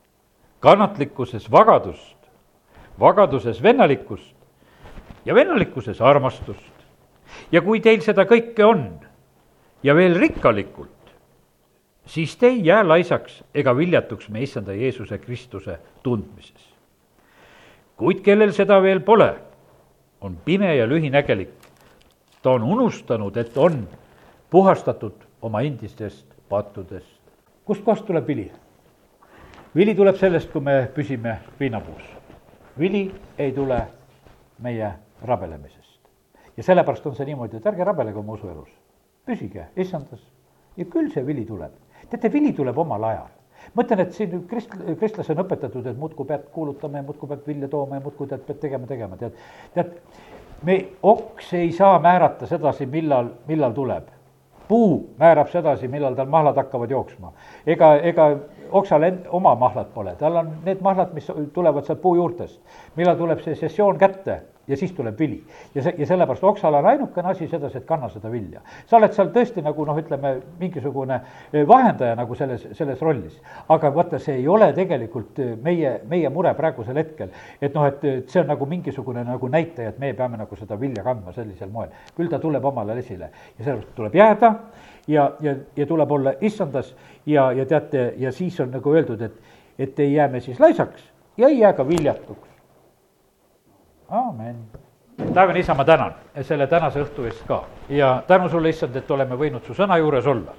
[0.61, 2.17] kannatlikkuses vagadust,
[3.01, 4.35] vagaduses vennalikkust
[5.25, 6.73] ja vennalikkuses armastust.
[7.53, 9.01] ja kui teil seda kõike on
[9.83, 11.15] ja veel rikkalikult,
[12.07, 16.75] siis te ei jää laisaks ega viljatuks meie issanda Jeesuse Kristuse tundmises.
[17.97, 19.35] kuid kellel seda veel pole,
[20.21, 21.55] on pime ja lühinägelik.
[22.43, 23.89] ta on unustanud, et on
[24.51, 27.23] puhastatud oma endistest pattudest
[27.65, 28.51] kustkohast tuleb vili?
[29.75, 32.03] vili tuleb sellest, kui me püsime viinapuus.
[32.79, 33.81] Vili ei tule
[34.59, 34.93] meie
[35.23, 36.01] rabelemisest.
[36.57, 38.69] ja sellepärast on see niimoodi, et ärge rabelege oma usuelus.
[39.27, 40.25] püsige issandas
[40.77, 41.73] ja küll see vili tuleb.
[42.11, 43.29] teate, vili tuleb omal ajal
[43.77, 47.69] mõtlen, et siin krist-, kristlasi on õpetatud, et muudkui pead kuulutama ja muudkui pead vilja
[47.69, 49.39] tooma ja muudkui tead, pead tegema, tegema, tead.
[49.75, 49.95] tead,
[50.63, 54.11] me, oks ei saa määrata sedasi, millal, millal tuleb
[54.69, 57.33] puu määrab sedasi, millal tal mahlad hakkavad jooksma.
[57.67, 58.29] ega, ega
[58.73, 62.61] oksal end-, oma mahlad pole, tal on need mahlad, mis tulevad sealt puu juurtest.
[62.97, 65.45] millal tuleb see sessioon kätte ja siis tuleb vili.
[65.75, 68.61] ja see, ja sellepärast oksal on ainukene asi sedasi, et kanna seda vilja.
[68.87, 71.19] sa oled seal tõesti nagu noh, ütleme mingisugune
[71.53, 73.41] eh, vahendaja nagu selles, selles rollis.
[73.69, 77.35] aga vaata, see ei ole tegelikult eh, meie, meie mure praegusel hetkel.
[77.61, 80.79] et noh, et, et see on nagu mingisugune nagu näitaja, et meie peame nagu seda
[80.81, 81.91] vilja kandma sellisel moel.
[82.17, 84.55] küll ta tuleb omal ajal esile ja sellepärast tuleb jääda
[85.09, 86.95] ja, ja, ja tuleb olla issandas
[87.27, 89.33] ja, ja teate, ja siis on nagu öeldud, et,
[89.79, 92.49] et ei jää me siis laisaks ja ei jää ka viljatuks
[94.09, 94.57] aamen.
[95.35, 99.39] taevane isa, ma tänan selle tänase õhtu eest ka ja tänu sulle, issand, et oleme
[99.39, 100.55] võinud su sõna juures olla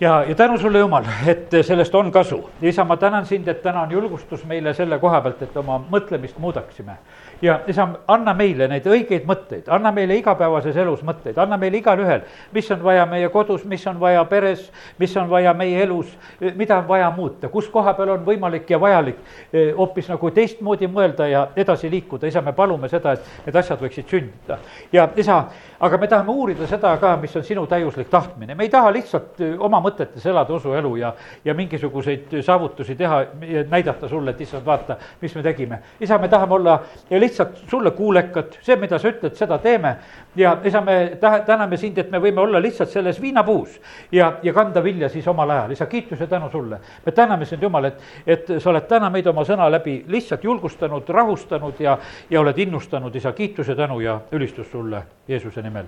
[0.00, 2.50] ja, ja tänu sulle, Jumal, et sellest on kasu.
[2.62, 6.38] isa, ma tänan sind, et täna on julgustus meile selle koha pealt, et oma mõtlemist
[6.38, 6.98] muudaksime.
[7.42, 12.22] Ja isa, anna meile neid õigeid mõtteid, anna meile igapäevases elus mõtteid, anna meile igalühel,
[12.52, 16.08] mis on vaja meie kodus, mis on vaja peres, mis on vaja meie elus,
[16.56, 19.18] mida on vaja muuta, kus koha peal on võimalik ja vajalik
[19.52, 22.26] eh, hoopis nagu teistmoodi mõelda ja edasi liikuda.
[22.26, 24.58] isa, me palume seda, et need asjad võiksid sündida.
[24.92, 25.42] ja isa,
[25.80, 29.40] aga me tahame uurida seda ka, mis on sinu täiuslik tahtmine, me ei taha lihtsalt
[29.40, 31.12] eh, oma mõtetes elada usuelu ja,
[31.44, 33.24] ja mingisuguseid saavutusi teha
[33.70, 35.82] näidata sulle, et issand, vaata, mis me tegime.
[36.00, 36.80] isa, me tahame olla
[37.26, 39.96] lihtsalt sulle kuulekad, see, mida sa ütled, seda teeme.
[40.36, 43.80] ja isa, me taha, täname sind, et me võime olla lihtsalt selles viinapuus
[44.12, 45.70] ja, ja kanda vilja siis omal ajal.
[45.70, 46.80] isa, kiitus ja tänu sulle.
[47.06, 51.08] me täname sind, Jumal, et, et sa oled täna meid oma sõna läbi lihtsalt julgustanud,
[51.08, 51.98] rahustanud ja,
[52.30, 55.86] ja oled innustanud, isa, kiitus ja tänu ja ülistus sulle Jeesuse nimel.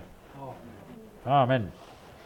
[1.27, 1.69] aamen